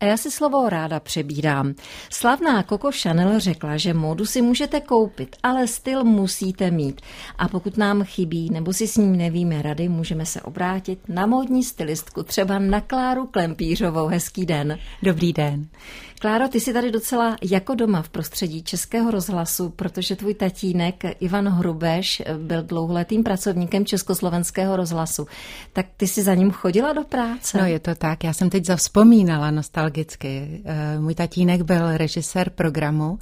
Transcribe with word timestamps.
A 0.00 0.04
já 0.04 0.16
si 0.16 0.30
slovo 0.30 0.68
ráda 0.68 1.00
přebírám. 1.00 1.74
Slavná 2.10 2.62
Coco 2.62 2.90
Chanel 3.02 3.40
řekla, 3.40 3.76
že 3.76 3.94
módu 3.94 4.26
si 4.26 4.42
můžete 4.42 4.80
koupit, 4.80 5.36
ale 5.42 5.66
styl 5.66 6.04
musíte 6.04 6.70
mít. 6.70 7.00
A 7.38 7.48
pokud 7.48 7.76
nám 7.76 8.04
chybí 8.04 8.50
nebo 8.50 8.72
si 8.72 8.86
s 8.88 8.96
ním 8.96 9.16
nevíme 9.16 9.62
rady, 9.62 9.88
můžeme 9.88 10.26
se 10.26 10.42
obrátit 10.42 10.98
na 11.08 11.26
módní 11.26 11.64
stylistku, 11.64 12.22
třeba 12.22 12.58
na 12.58 12.80
Kláru 12.80 13.26
Klempířovou. 13.26 14.06
Hezký 14.06 14.46
den. 14.46 14.78
Dobrý 15.02 15.32
den. 15.32 15.66
Kláro, 16.20 16.48
ty 16.48 16.60
jsi 16.60 16.72
tady 16.72 16.90
docela 16.90 17.36
jako 17.42 17.74
doma 17.74 18.02
v 18.02 18.08
prostředí 18.08 18.62
Českého 18.62 19.10
rozhlasu, 19.10 19.68
protože 19.68 20.16
tvůj 20.16 20.34
tatínek 20.34 21.04
Ivan 21.20 21.48
Hrubeš 21.48 22.22
byl 22.38 22.62
dlouholetým 22.62 23.22
pracovníkem 23.22 23.84
Československého 23.84 24.76
rozhlasu. 24.76 25.26
Tak 25.72 25.86
ty 25.96 26.06
jsi 26.06 26.22
za 26.22 26.34
ním 26.34 26.50
chodila 26.50 26.92
do 26.92 27.04
práce? 27.04 27.58
No 27.58 27.66
je 27.66 27.78
to 27.78 27.94
tak, 27.94 28.24
já 28.24 28.32
jsem 28.32 28.50
teď 28.50 28.64
zavzpomínala 28.64 29.50
nostalgicky. 29.50 30.62
Eh, 30.64 30.98
můj 30.98 31.14
tatínek 31.14 31.62
byl 31.62 31.96
režisér 31.96 32.50
programu 32.50 33.18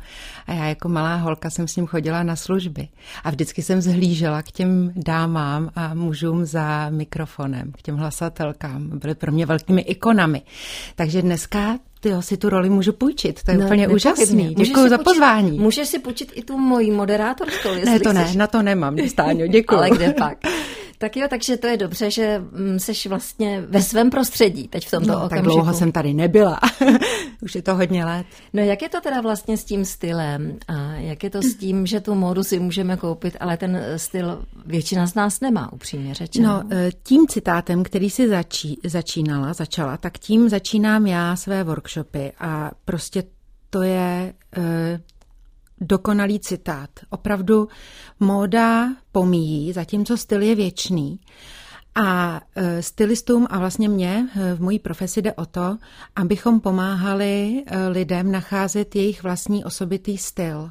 a 0.46 0.52
já 0.52 0.64
jako 0.66 0.88
malá 0.88 1.16
holka 1.16 1.50
jsem 1.50 1.68
s 1.68 1.76
ním 1.76 1.86
chodila 1.86 2.22
na 2.22 2.36
služby. 2.36 2.88
A 3.24 3.30
vždycky 3.30 3.62
jsem 3.62 3.80
zhlížela 3.80 4.42
k 4.42 4.50
těm 4.50 4.92
dámám 4.96 5.70
a 5.74 5.94
mužům 5.94 6.44
za 6.44 6.90
mikrofonem, 6.90 7.72
k 7.72 7.82
těm 7.82 7.96
hlasatelkám. 7.96 8.98
Byly 8.98 9.14
pro 9.14 9.32
mě 9.32 9.46
velkými 9.46 9.80
ikonami. 9.80 10.42
Takže 10.94 11.22
dneska 11.22 11.78
ty 12.04 12.10
si 12.20 12.36
tu 12.36 12.48
roli 12.48 12.70
můžu 12.70 12.92
půjčit, 12.92 13.42
to 13.42 13.50
je 13.50 13.58
no, 13.58 13.64
úplně 13.64 13.88
úžasný. 13.88 14.54
Děkuji 14.54 14.88
za 14.88 14.98
pozvání. 14.98 15.58
Můžeš 15.58 15.88
si 15.88 15.98
půjčit 15.98 16.32
i 16.34 16.42
tu 16.42 16.58
moji 16.58 16.90
moderátorskou, 16.90 17.68
Ne, 17.84 18.00
to 18.00 18.12
ne, 18.12 18.32
na 18.36 18.46
to 18.46 18.62
nemám, 18.62 18.98
Stáňo, 19.08 19.46
děkuji. 19.56 19.76
Ale 19.76 19.90
kde 19.90 20.12
pak? 20.12 20.38
Tak 21.04 21.16
jo, 21.16 21.26
takže 21.30 21.56
to 21.56 21.66
je 21.66 21.76
dobře, 21.76 22.10
že 22.10 22.42
jsi 22.78 22.92
mm, 22.92 23.10
vlastně 23.10 23.60
ve 23.60 23.82
svém 23.82 24.10
prostředí 24.10 24.68
teď 24.68 24.86
v 24.86 24.90
tomto 24.90 25.12
no, 25.12 25.16
okamžiku. 25.16 25.34
tak 25.34 25.44
dlouho 25.44 25.74
jsem 25.74 25.92
tady 25.92 26.14
nebyla. 26.14 26.60
Už 27.42 27.54
je 27.54 27.62
to 27.62 27.74
hodně 27.74 28.04
let. 28.04 28.26
No 28.52 28.62
jak 28.62 28.82
je 28.82 28.88
to 28.88 29.00
teda 29.00 29.20
vlastně 29.20 29.56
s 29.56 29.64
tím 29.64 29.84
stylem? 29.84 30.58
A 30.68 30.92
jak 30.92 31.24
je 31.24 31.30
to 31.30 31.42
s 31.42 31.54
tím, 31.54 31.86
že 31.86 32.00
tu 32.00 32.14
módu 32.14 32.44
si 32.44 32.60
můžeme 32.60 32.96
koupit, 32.96 33.36
ale 33.40 33.56
ten 33.56 33.84
styl 33.96 34.42
většina 34.66 35.06
z 35.06 35.14
nás 35.14 35.40
nemá, 35.40 35.72
upřímně 35.72 36.14
řečeno. 36.14 36.48
No, 36.48 36.76
e, 36.76 36.90
tím 37.02 37.26
citátem, 37.28 37.82
který 37.82 38.10
si 38.10 38.28
začí, 38.28 38.80
začínala, 38.84 39.52
začala, 39.52 39.96
tak 39.96 40.18
tím 40.18 40.48
začínám 40.48 41.06
já 41.06 41.36
své 41.36 41.64
workshopy 41.64 42.32
a 42.38 42.70
prostě 42.84 43.22
to 43.70 43.82
je 43.82 44.34
e, 44.56 45.00
dokonalý 45.80 46.40
citát. 46.40 46.90
Opravdu 47.10 47.68
móda 48.20 48.88
pomíjí, 49.12 49.72
zatímco 49.72 50.16
styl 50.16 50.42
je 50.42 50.54
věčný. 50.54 51.20
A 51.94 52.40
e, 52.54 52.82
stylistům 52.82 53.46
a 53.50 53.58
vlastně 53.58 53.88
mě 53.88 54.28
e, 54.36 54.54
v 54.54 54.60
mojí 54.60 54.78
profesi 54.78 55.22
jde 55.22 55.32
o 55.32 55.46
to, 55.46 55.78
abychom 56.16 56.60
pomáhali 56.60 57.64
e, 57.66 57.88
lidem 57.88 58.32
nacházet 58.32 58.96
jejich 58.96 59.22
vlastní 59.22 59.64
osobitý 59.64 60.18
styl. 60.18 60.70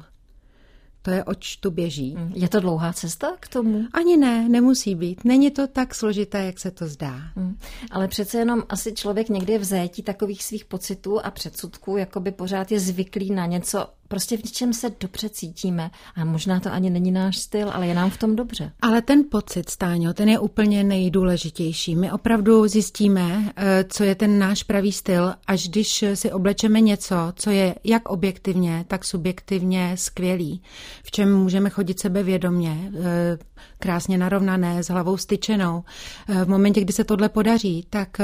To 1.04 1.10
je, 1.10 1.24
oč 1.24 1.56
tu 1.56 1.70
běží. 1.70 2.14
Mm. 2.18 2.32
Je 2.34 2.48
to 2.48 2.60
dlouhá 2.60 2.92
cesta 2.92 3.36
k 3.40 3.48
tomu? 3.48 3.84
Ani 3.92 4.16
ne, 4.16 4.48
nemusí 4.48 4.94
být. 4.94 5.24
Není 5.24 5.50
to 5.50 5.66
tak 5.66 5.94
složité, 5.94 6.44
jak 6.44 6.58
se 6.58 6.70
to 6.70 6.86
zdá. 6.86 7.20
Hmm. 7.36 7.58
Ale 7.90 8.08
přece 8.08 8.38
jenom 8.38 8.62
asi 8.68 8.92
člověk 8.92 9.28
někdy 9.28 9.58
v 9.58 10.02
takových 10.02 10.44
svých 10.44 10.64
pocitů 10.64 11.20
a 11.20 11.30
předsudků, 11.30 11.96
jako 11.96 12.20
by 12.20 12.32
pořád 12.32 12.72
je 12.72 12.80
zvyklý 12.80 13.30
na 13.30 13.46
něco, 13.46 13.86
prostě 14.14 14.36
v 14.36 14.44
něčem 14.44 14.72
se 14.72 14.90
dobře 15.00 15.28
cítíme. 15.28 15.90
A 16.16 16.24
možná 16.24 16.60
to 16.60 16.72
ani 16.72 16.90
není 16.90 17.12
náš 17.12 17.36
styl, 17.38 17.70
ale 17.70 17.86
je 17.86 17.94
nám 17.94 18.10
v 18.10 18.18
tom 18.18 18.36
dobře. 18.36 18.72
Ale 18.82 19.02
ten 19.02 19.22
pocit, 19.30 19.70
Stáňo, 19.70 20.14
ten 20.14 20.28
je 20.28 20.38
úplně 20.38 20.84
nejdůležitější. 20.84 21.96
My 21.96 22.12
opravdu 22.12 22.68
zjistíme, 22.68 23.52
eh, 23.56 23.84
co 23.88 24.04
je 24.04 24.14
ten 24.14 24.38
náš 24.38 24.62
pravý 24.62 24.92
styl, 24.92 25.34
až 25.46 25.68
když 25.68 26.04
si 26.14 26.32
oblečeme 26.32 26.80
něco, 26.80 27.16
co 27.36 27.50
je 27.50 27.74
jak 27.84 28.08
objektivně, 28.08 28.84
tak 28.88 29.04
subjektivně 29.04 29.92
skvělý, 29.94 30.62
v 31.04 31.10
čem 31.10 31.36
můžeme 31.36 31.70
chodit 31.70 32.00
sebevědomě, 32.00 32.90
eh, 32.94 33.38
krásně 33.78 34.18
narovnané, 34.18 34.82
s 34.82 34.88
hlavou 34.88 35.16
styčenou. 35.16 35.84
Eh, 36.28 36.44
v 36.44 36.48
momentě, 36.48 36.80
kdy 36.80 36.92
se 36.92 37.04
tohle 37.04 37.28
podaří, 37.28 37.86
tak 37.90 38.18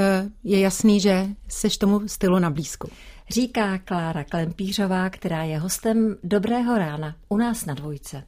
je 0.44 0.60
jasný, 0.60 1.00
že 1.00 1.26
seš 1.48 1.76
tomu 1.76 2.08
stylu 2.08 2.38
na 2.38 2.50
blízku 2.50 2.88
říká 3.30 3.78
Klára 3.78 4.24
Klempířová, 4.24 5.10
která 5.10 5.42
je 5.42 5.58
hostem 5.58 6.16
Dobrého 6.24 6.78
rána 6.78 7.14
u 7.28 7.36
nás 7.36 7.66
na 7.66 7.74
dvojce. 7.74 8.22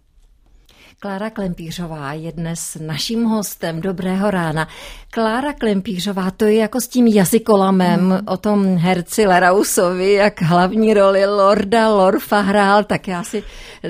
Klára 1.01 1.31
Klempířová 1.31 2.13
je 2.13 2.33
dnes 2.33 2.77
naším 2.81 3.25
hostem 3.25 3.81
Dobrého 3.81 4.31
rána. 4.31 4.69
Klára 5.11 5.53
Klempířová, 5.53 6.31
to 6.31 6.45
je 6.45 6.57
jako 6.57 6.81
s 6.81 6.89
tím 6.89 7.07
jazykolamem 7.07 8.01
mm. 8.01 8.19
o 8.27 8.37
tom 8.37 8.77
herci 8.77 9.27
Lerausovi, 9.27 10.13
jak 10.13 10.43
hlavní 10.43 10.95
roli 10.95 11.27
Lorda 11.27 11.89
Lorfa 11.89 12.41
hrál, 12.41 12.85
tak 12.85 13.09
já 13.09 13.25
si 13.25 13.43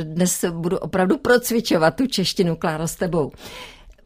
dnes 0.03 0.45
budu 0.51 0.79
opravdu 0.79 1.19
procvičovat 1.19 1.97
tu 1.97 2.07
češtinu, 2.07 2.57
Kláro, 2.57 2.89
s 2.89 2.95
tebou. 2.95 3.33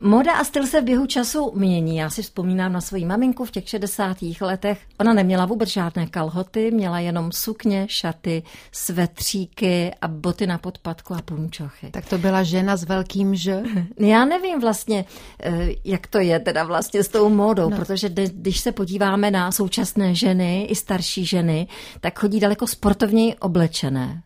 Moda 0.00 0.32
a 0.32 0.44
styl 0.44 0.66
se 0.66 0.80
v 0.80 0.84
běhu 0.84 1.06
času 1.06 1.52
mění. 1.54 1.96
Já 1.96 2.10
si 2.10 2.22
vzpomínám 2.22 2.72
na 2.72 2.80
svoji 2.80 3.04
maminku 3.04 3.44
v 3.44 3.50
těch 3.50 3.68
60. 3.68 4.16
letech. 4.40 4.80
Ona 5.00 5.14
neměla 5.14 5.46
vůbec 5.46 5.68
žádné 5.68 6.06
kalhoty, 6.06 6.70
měla 6.70 6.98
jenom 6.98 7.32
sukně, 7.32 7.86
šaty, 7.90 8.42
svetříky 8.72 9.90
a 10.00 10.08
boty 10.08 10.46
na 10.46 10.58
podpadku 10.58 11.14
a 11.14 11.22
punčochy. 11.22 11.90
Tak 11.90 12.08
to 12.08 12.18
byla 12.18 12.42
žena 12.42 12.76
s 12.76 12.84
velkým 12.84 13.34
ž? 13.34 13.62
Já 13.98 14.24
nevím 14.24 14.60
vlastně, 14.60 15.04
eh, 15.42 15.68
jak 15.84 16.06
to 16.06 16.18
je 16.18 16.40
teda 16.40 16.64
vlastně 16.64 17.02
s 17.02 17.08
tou 17.08 17.28
módou, 17.28 17.70
no. 17.70 17.76
protože 17.76 18.08
když 18.26 18.60
se 18.60 18.72
podíváme 18.72 19.30
na 19.30 19.52
současné 19.52 20.14
ženy 20.14 20.64
i 20.64 20.74
starší 20.74 21.26
ženy, 21.26 21.68
tak 22.00 22.18
chodí 22.18 22.40
daleko 22.40 22.66
sportovněji 22.66 23.34
oblečené. 23.34 24.22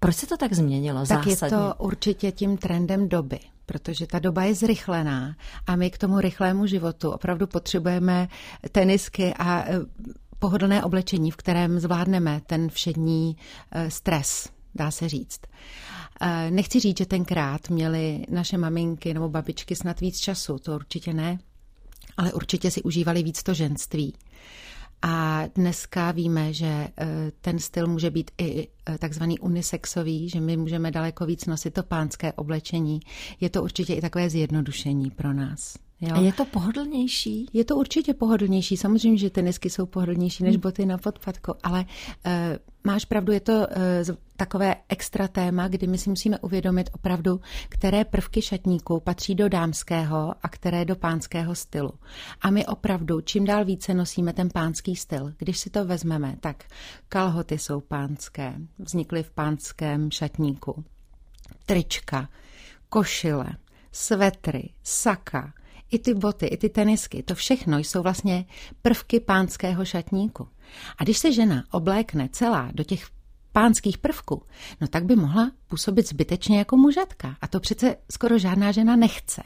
Proč 0.00 0.16
se 0.16 0.26
to 0.26 0.36
tak 0.36 0.52
změnilo 0.52 1.06
tak 1.06 1.26
zásadně? 1.26 1.32
je 1.32 1.50
to 1.50 1.74
určitě 1.78 2.32
tím 2.32 2.56
trendem 2.56 3.08
doby 3.08 3.38
protože 3.70 4.06
ta 4.06 4.18
doba 4.18 4.44
je 4.44 4.54
zrychlená 4.54 5.36
a 5.66 5.76
my 5.76 5.90
k 5.90 5.98
tomu 5.98 6.20
rychlému 6.20 6.66
životu 6.66 7.10
opravdu 7.10 7.46
potřebujeme 7.46 8.28
tenisky 8.72 9.34
a 9.34 9.64
e, 9.64 9.80
pohodlné 10.38 10.84
oblečení, 10.84 11.30
v 11.30 11.36
kterém 11.36 11.80
zvládneme 11.80 12.40
ten 12.46 12.68
všední 12.68 13.36
e, 13.70 13.90
stres, 13.90 14.48
dá 14.74 14.90
se 14.90 15.08
říct. 15.08 15.40
E, 16.20 16.50
nechci 16.50 16.80
říct, 16.80 16.98
že 16.98 17.06
tenkrát 17.06 17.70
měly 17.70 18.24
naše 18.30 18.58
maminky 18.58 19.14
nebo 19.14 19.28
babičky 19.28 19.76
snad 19.76 20.00
víc 20.00 20.18
času, 20.18 20.58
to 20.58 20.74
určitě 20.74 21.12
ne, 21.12 21.38
ale 22.16 22.32
určitě 22.32 22.70
si 22.70 22.82
užívali 22.82 23.22
víc 23.22 23.42
to 23.42 23.54
ženství. 23.54 24.14
A 25.02 25.46
dneska 25.54 26.10
víme, 26.12 26.52
že 26.52 26.66
eh, 26.66 27.06
ten 27.40 27.58
styl 27.58 27.86
může 27.86 28.10
být 28.10 28.30
i 28.38 28.68
eh, 28.86 28.98
takzvaný 28.98 29.38
unisexový, 29.38 30.28
že 30.28 30.40
my 30.40 30.56
můžeme 30.56 30.90
daleko 30.90 31.26
víc 31.26 31.46
nosit 31.46 31.74
to 31.74 31.82
pánské 31.82 32.32
oblečení. 32.32 33.00
Je 33.40 33.50
to 33.50 33.62
určitě 33.62 33.94
i 33.94 34.00
takové 34.00 34.30
zjednodušení 34.30 35.10
pro 35.10 35.32
nás. 35.32 35.76
Jo? 36.00 36.14
A 36.14 36.20
je 36.20 36.32
to 36.32 36.44
pohodlnější? 36.44 37.46
Je 37.52 37.64
to 37.64 37.76
určitě 37.76 38.14
pohodlnější. 38.14 38.76
Samozřejmě, 38.76 39.18
že 39.18 39.30
tenisky 39.30 39.70
jsou 39.70 39.86
pohodlnější 39.86 40.44
než 40.44 40.54
hmm. 40.54 40.60
boty 40.60 40.86
na 40.86 40.98
podpadku, 40.98 41.54
ale 41.62 41.84
uh, 42.26 42.32
máš 42.84 43.04
pravdu, 43.04 43.32
je 43.32 43.40
to 43.40 43.52
uh, 43.52 44.16
takové 44.36 44.76
extra 44.88 45.28
téma, 45.28 45.68
kdy 45.68 45.86
my 45.86 45.98
si 45.98 46.10
musíme 46.10 46.38
uvědomit 46.38 46.90
opravdu, 46.92 47.40
které 47.68 48.04
prvky 48.04 48.42
šatníku 48.42 49.00
patří 49.00 49.34
do 49.34 49.48
dámského 49.48 50.34
a 50.42 50.48
které 50.48 50.84
do 50.84 50.96
pánského 50.96 51.54
stylu. 51.54 51.92
A 52.40 52.50
my 52.50 52.66
opravdu 52.66 53.20
čím 53.20 53.44
dál 53.44 53.64
více 53.64 53.94
nosíme 53.94 54.32
ten 54.32 54.50
pánský 54.50 54.96
styl. 54.96 55.32
Když 55.38 55.58
si 55.58 55.70
to 55.70 55.84
vezmeme, 55.84 56.36
tak 56.40 56.64
kalhoty 57.08 57.58
jsou 57.58 57.80
pánské, 57.80 58.54
vznikly 58.78 59.22
v 59.22 59.30
pánském 59.30 60.10
šatníku. 60.10 60.84
Trička, 61.66 62.28
košile, 62.88 63.46
svetry, 63.92 64.70
saka, 64.82 65.52
i 65.90 65.98
ty 65.98 66.14
boty, 66.14 66.46
i 66.46 66.56
ty 66.56 66.68
tenisky, 66.68 67.22
to 67.22 67.34
všechno 67.34 67.78
jsou 67.78 68.02
vlastně 68.02 68.44
prvky 68.82 69.20
pánského 69.20 69.84
šatníku. 69.84 70.48
A 70.98 71.04
když 71.04 71.18
se 71.18 71.32
žena 71.32 71.64
oblékne 71.70 72.28
celá 72.32 72.70
do 72.74 72.84
těch 72.84 73.06
pánských 73.52 73.98
prvků, 73.98 74.42
no 74.80 74.88
tak 74.88 75.04
by 75.04 75.16
mohla 75.16 75.50
působit 75.68 76.08
zbytečně 76.08 76.58
jako 76.58 76.76
mužatka. 76.76 77.36
A 77.40 77.48
to 77.48 77.60
přece 77.60 77.96
skoro 78.12 78.38
žádná 78.38 78.72
žena 78.72 78.96
nechce. 78.96 79.42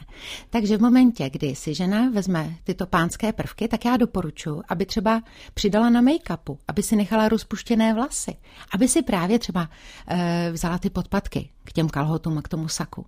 Takže 0.51 0.77
v 0.77 0.81
momentě, 0.81 1.31
kdy 1.31 1.55
si 1.55 1.75
žena 1.75 2.11
vezme 2.11 2.55
tyto 2.65 2.87
pánské 2.87 3.33
prvky, 3.33 3.69
tak 3.69 3.85
já 3.85 3.97
doporučuji, 3.97 4.63
aby 4.69 4.87
třeba 4.87 5.23
přidala 5.55 5.91
na 5.91 6.03
make-upu, 6.03 6.59
aby 6.69 6.83
si 6.83 6.97
nechala 6.97 7.29
rozpuštěné 7.29 7.95
vlasy, 7.95 8.37
aby 8.75 8.89
si 8.89 9.03
právě 9.03 9.39
třeba 9.39 9.69
e, 10.09 10.51
vzala 10.53 10.79
ty 10.79 10.91
podpatky 10.91 11.51
k 11.65 11.73
těm 11.73 11.89
kalhotům 11.89 12.39
a 12.39 12.43
k 12.43 12.49
tomu 12.49 12.69
saku. 12.69 13.07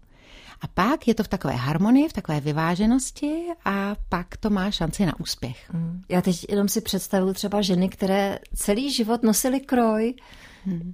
A 0.60 0.66
pak 0.66 1.08
je 1.08 1.14
to 1.14 1.22
v 1.22 1.28
takové 1.28 1.54
harmonii, 1.54 2.08
v 2.08 2.12
takové 2.12 2.40
vyváženosti 2.40 3.46
a 3.64 3.96
pak 4.08 4.36
to 4.36 4.50
má 4.50 4.70
šanci 4.70 5.06
na 5.06 5.20
úspěch. 5.20 5.70
Já 6.08 6.22
teď 6.22 6.46
jenom 6.48 6.68
si 6.68 6.80
představuju 6.80 7.34
třeba 7.34 7.62
ženy, 7.62 7.88
které 7.88 8.38
celý 8.54 8.92
život 8.92 9.22
nosily 9.22 9.60
kroj. 9.60 10.14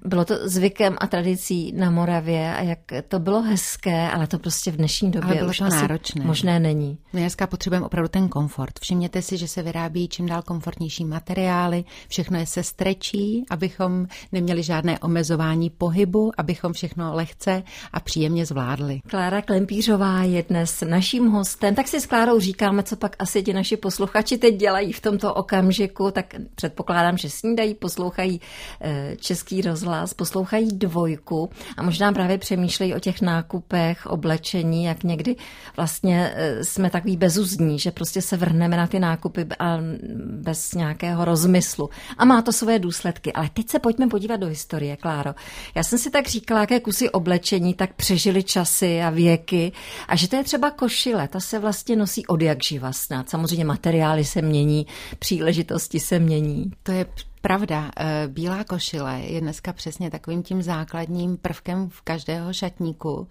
Bylo 0.05 0.25
to 0.25 0.49
zvykem 0.49 0.97
a 1.01 1.07
tradicí 1.07 1.73
na 1.73 1.91
Moravě 1.91 2.55
a 2.55 2.63
jak 2.63 2.79
to 3.09 3.19
bylo 3.19 3.43
hezké, 3.43 4.11
ale 4.11 4.27
to 4.27 4.39
prostě 4.39 4.71
v 4.71 4.77
dnešní 4.77 5.11
době 5.11 5.29
ale 5.29 5.37
bylo 5.37 5.51
už 5.51 5.59
to 5.59 5.69
náročné. 5.69 6.25
možné 6.25 6.61
není. 6.61 6.99
My 7.13 7.21
dneska 7.21 7.47
potřebujeme 7.47 7.87
opravdu 7.87 8.09
ten 8.09 8.29
komfort. 8.29 8.79
Všimněte 8.81 9.23
si, 9.23 9.37
že 9.37 9.49
se 9.49 9.63
vyrábí 9.63 10.09
čím 10.09 10.27
dál 10.27 10.43
komfortnější 10.43 11.05
materiály, 11.05 11.85
všechno 12.09 12.39
je 12.39 12.47
se 12.47 12.63
strečí, 12.63 13.45
abychom 13.51 14.07
neměli 14.33 14.63
žádné 14.63 14.99
omezování 14.99 15.71
pohybu, 15.71 16.33
abychom 16.37 16.73
všechno 16.73 17.15
lehce 17.15 17.63
a 17.93 18.01
příjemně 18.01 18.47
zvládli. 18.47 19.01
Klára 19.07 19.43
Klempířová 19.43 20.23
je 20.23 20.43
dnes 20.49 20.85
naším 20.89 21.29
hostem, 21.29 21.75
tak 21.75 21.89
si 21.89 22.01
s 22.01 22.07
Klárou 22.07 22.41
říkáme, 22.41 22.83
co 22.83 22.97
pak 22.97 23.17
asi 23.19 23.43
ti 23.43 23.53
naši 23.53 23.77
posluchači 23.77 24.39
teď 24.39 24.57
dělají 24.57 24.93
v 24.93 25.01
tomto 25.01 25.35
okamžiku, 25.35 26.11
tak 26.11 26.35
předpokládám, 26.55 27.19
že 27.19 27.31
snídají, 27.31 27.75
poslouchají 27.75 28.41
eh, 28.81 29.17
rozhlas, 29.63 30.15
poslouchají 30.15 30.69
dvojku 30.73 31.51
a 31.77 31.83
možná 31.83 32.13
právě 32.13 32.39
přemýšlejí 32.39 32.95
o 32.95 33.01
těch 33.01 33.21
nákupech, 33.21 34.07
oblečení, 34.07 34.85
jak 34.85 35.05
někdy 35.05 35.37
vlastně 35.77 36.33
eh, 36.35 36.65
jsme 36.65 36.91
takový 36.91 37.17
bezuzní, 37.17 37.79
že 37.79 37.91
prostě 37.91 38.23
se 38.23 38.37
vrhneme 38.37 38.77
na 38.77 38.87
ty 38.87 39.01
nákupy 39.01 39.47
a 39.59 39.79
bez 40.27 40.75
nějakého 40.75 41.25
rozmyslu. 41.25 41.91
A 42.19 42.25
má 42.25 42.43
to 42.43 42.53
své 42.53 42.79
důsledky. 42.79 43.33
Ale 43.33 43.51
teď 43.55 43.69
se 43.71 43.79
pojďme 43.79 44.09
podívat 44.09 44.37
do 44.37 44.47
historie, 44.47 44.97
Kláro. 44.97 45.35
Já 45.75 45.83
jsem 45.83 45.99
si 45.99 46.11
tak 46.11 46.29
říkala, 46.29 46.61
jaké 46.61 46.81
kusy 46.81 47.11
oblečení 47.11 47.75
tak 47.75 47.95
přežili 47.95 48.43
časy 48.43 49.03
a 49.03 49.11
věky 49.11 49.73
a 50.09 50.17
že 50.17 50.29
to 50.29 50.37
je 50.37 50.45
třeba 50.45 50.71
košile, 50.71 51.29
ta 51.29 51.41
se 51.41 51.59
vlastně 51.59 51.97
nosí 51.97 52.27
od 52.27 52.43
jak 52.43 52.63
živa 52.63 52.93
snad. 52.93 53.31
Samozřejmě 53.31 53.65
materiály 53.65 54.25
se 54.25 54.43
mění, 54.43 54.87
příležitosti 55.19 56.01
se 56.01 56.19
mění. 56.19 56.71
To 56.83 56.93
je 56.93 57.07
Pravda, 57.43 57.91
eh, 57.97 58.29
bílá 58.29 58.65
košile 58.65 59.21
je 59.21 59.41
dneska 59.41 59.73
přesně 59.73 60.11
takovým 60.11 60.43
tím 60.43 60.63
základním 60.63 61.37
prvkem 61.37 61.89
v 61.89 62.01
každého 62.01 62.53
šatníku, 62.53 63.29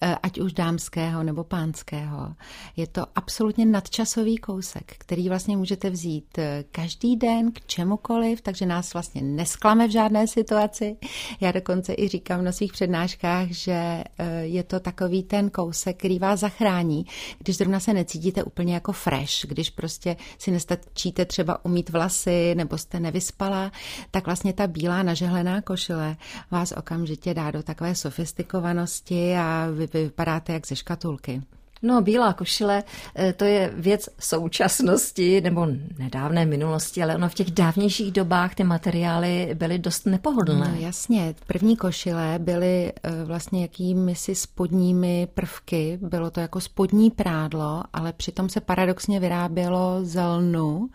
eh, 0.00 0.16
ať 0.22 0.40
už 0.40 0.52
dámského 0.52 1.22
nebo 1.22 1.44
pánského. 1.44 2.34
Je 2.76 2.86
to 2.86 3.06
absolutně 3.14 3.66
nadčasový 3.66 4.38
kousek, 4.38 4.94
který 4.98 5.28
vlastně 5.28 5.56
můžete 5.56 5.90
vzít 5.90 6.38
eh, 6.38 6.64
každý 6.72 7.16
den 7.16 7.52
k 7.52 7.66
čemukoliv, 7.66 8.40
takže 8.40 8.66
nás 8.66 8.92
vlastně 8.92 9.22
nesklame 9.22 9.88
v 9.88 9.90
žádné 9.90 10.26
situaci. 10.26 10.96
Já 11.40 11.52
dokonce 11.52 11.94
i 11.98 12.08
říkám 12.08 12.44
na 12.44 12.52
svých 12.52 12.72
přednáškách, 12.72 13.48
že 13.48 14.04
je 14.40 14.62
to 14.62 14.80
takový 14.80 15.22
ten 15.22 15.50
kousek, 15.50 15.98
který 15.98 16.18
vás 16.18 16.40
zachrání, 16.40 17.06
když 17.38 17.56
zrovna 17.56 17.80
se 17.80 17.94
necítíte 17.94 18.44
úplně 18.44 18.74
jako 18.74 18.92
fresh, 18.92 19.46
když 19.46 19.70
prostě 19.70 20.16
si 20.38 20.50
nestačíte 20.50 21.24
třeba 21.24 21.64
umít 21.64 21.90
vlasy 21.90 22.54
nebo 22.54 22.78
jste 22.78 23.00
nevyspali 23.00 23.49
dělala, 23.50 23.72
tak 24.10 24.26
vlastně 24.26 24.52
ta 24.52 24.66
bílá 24.66 25.02
nažehlená 25.02 25.60
košile 25.62 26.16
vás 26.50 26.72
okamžitě 26.72 27.34
dá 27.34 27.50
do 27.50 27.62
takové 27.62 27.94
sofistikovanosti 27.94 29.36
a 29.36 29.68
vy 29.74 29.86
vypadáte 29.86 30.52
jak 30.52 30.66
ze 30.66 30.76
škatulky. 30.76 31.42
No, 31.82 32.02
bílá 32.02 32.32
košile, 32.32 32.82
eh, 33.14 33.32
to 33.32 33.44
je 33.44 33.72
věc 33.74 34.08
současnosti 34.18 35.40
nebo 35.40 35.66
nedávné 35.98 36.46
minulosti, 36.46 37.02
ale 37.02 37.14
ono 37.14 37.28
v 37.28 37.34
těch 37.34 37.50
dávnějších 37.50 38.12
dobách 38.12 38.54
ty 38.54 38.64
materiály 38.64 39.50
byly 39.54 39.78
dost 39.78 40.06
nepohodlné. 40.06 40.68
No 40.68 40.80
jasně, 40.80 41.34
první 41.46 41.76
košile 41.76 42.38
byly 42.38 42.92
eh, 42.92 43.24
vlastně 43.24 43.62
jakými 43.62 44.14
si 44.14 44.34
spodními 44.34 45.28
prvky, 45.34 45.98
bylo 46.02 46.30
to 46.30 46.40
jako 46.40 46.60
spodní 46.60 47.10
prádlo, 47.10 47.82
ale 47.92 48.12
přitom 48.12 48.48
se 48.48 48.60
paradoxně 48.60 49.20
vyrábělo 49.20 49.98
z 50.02 50.22
lnu, 50.22 50.88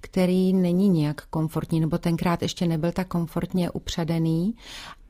který 0.00 0.52
není 0.52 0.88
nějak 0.88 1.22
komfortní, 1.30 1.80
nebo 1.80 1.98
tenkrát 1.98 2.42
ještě 2.42 2.66
nebyl 2.66 2.92
tak 2.92 3.08
komfortně 3.08 3.70
upřadený 3.70 4.54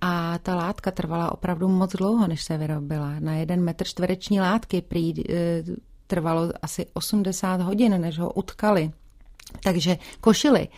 a 0.01 0.39
ta 0.39 0.55
látka 0.55 0.91
trvala 0.91 1.33
opravdu 1.33 1.69
moc 1.69 1.93
dlouho, 1.93 2.27
než 2.27 2.43
se 2.43 2.59
vyrobila. 2.59 3.15
Na 3.21 3.35
jeden 3.35 3.65
metr 3.65 3.85
čtvereční 3.85 4.41
látky 4.41 4.83
prý 4.83 5.11
e, 5.11 5.63
trvalo 6.07 6.53
asi 6.63 6.87
80 6.93 7.61
hodin, 7.61 8.01
než 8.01 8.19
ho 8.19 8.33
utkali. 8.33 8.93
Takže 9.63 9.99
košily. 10.21 10.69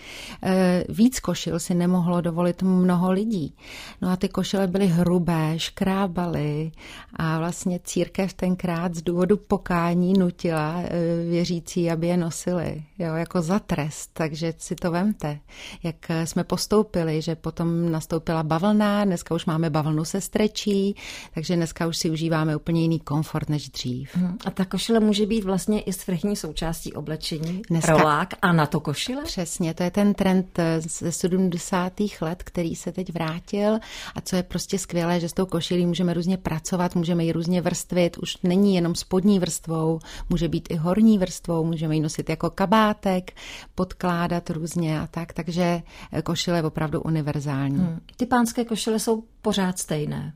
Eh, 0.43 0.85
víc 0.89 1.21
košil 1.21 1.59
si 1.59 1.75
nemohlo 1.75 2.21
dovolit 2.21 2.63
mnoho 2.63 3.13
lidí. 3.13 3.55
No 4.03 4.11
a 4.11 4.17
ty 4.17 4.29
košile 4.29 4.67
byly 4.67 4.87
hrubé, 4.87 5.55
škrábaly 5.57 6.73
a 7.17 7.39
vlastně 7.39 7.81
církev 7.85 8.33
tenkrát 8.33 8.95
z 8.95 9.03
důvodu 9.03 9.37
pokání 9.37 10.13
nutila 10.13 10.75
eh, 10.85 10.91
věřící, 11.31 11.91
aby 11.91 12.07
je 12.07 12.17
nosili, 12.17 12.83
jo, 12.99 13.15
jako 13.15 13.43
za 13.43 13.59
trest. 13.59 14.11
Takže 14.13 14.55
si 14.59 14.75
to 14.75 14.91
vemte, 14.91 15.39
jak 15.83 15.97
jsme 16.25 16.45
postoupili, 16.45 17.23
že 17.23 17.37
potom 17.37 17.93
nastoupila 17.93 18.43
bavlna, 18.43 19.05
dneska 19.05 19.35
už 19.35 19.47
máme 19.47 19.71
bavlnu 19.71 20.05
se 20.05 20.21
strečí, 20.21 20.97
takže 21.35 21.57
dneska 21.57 21.87
už 21.87 21.97
si 21.97 22.11
užíváme 22.11 22.57
úplně 22.57 22.83
jiný 22.83 23.01
komfort 23.01 23.49
než 23.49 23.69
dřív. 23.69 24.17
Hmm. 24.17 24.39
A 24.45 24.51
ta 24.51 24.65
košile 24.65 25.01
může 25.01 25.27
být 25.27 25.45
vlastně 25.45 25.81
i 25.81 25.93
svrchní 25.93 26.37
součástí 26.37 26.93
oblečení, 26.93 27.63
dneska, 27.71 27.93
rolák 27.93 28.35
a 28.43 28.53
na 28.63 28.67
to 28.67 28.81
košile? 28.81 29.23
Přesně, 29.25 29.75
to 29.75 29.83
je 29.83 29.91
ten 29.91 30.15
trend 30.15 30.59
eh, 30.59 30.81
ze 30.81 31.13
70. 31.13 31.93
let, 32.21 32.43
který 32.43 32.77
se 32.77 32.93
teď 32.93 33.13
vrátil 33.13 33.79
a 34.15 34.21
co 34.21 34.37
je 34.37 34.43
prostě 34.43 34.79
skvělé, 34.79 35.21
že 35.21 35.29
s 35.29 35.33
tou 35.33 35.47
košilí 35.47 35.87
můžeme 35.87 36.15
různě 36.15 36.37
pracovat, 36.37 36.95
můžeme 36.95 37.25
ji 37.25 37.33
různě 37.33 37.61
vrstvit, 37.61 38.19
už 38.19 38.37
není 38.43 38.75
jenom 38.75 38.95
spodní 38.95 39.39
vrstvou, 39.39 39.99
může 40.31 40.49
být 40.49 40.69
i 40.71 40.77
horní 40.77 41.19
vrstvou, 41.19 41.65
můžeme 41.65 41.95
ji 41.95 42.01
nosit 42.01 42.31
jako 42.31 42.51
kabátek, 42.51 43.33
podkládat 43.75 44.51
různě 44.51 45.01
a 45.01 45.07
tak, 45.07 45.33
takže 45.33 45.83
eh, 46.13 46.23
košile 46.23 46.59
je 46.59 46.63
opravdu 46.63 47.01
univerzální. 47.01 47.79
Hmm. 47.79 48.01
Ty 48.17 48.27
pánské 48.27 48.65
košile 48.65 48.99
jsou 48.99 49.25
pořád 49.43 49.79
stejné. 49.79 50.33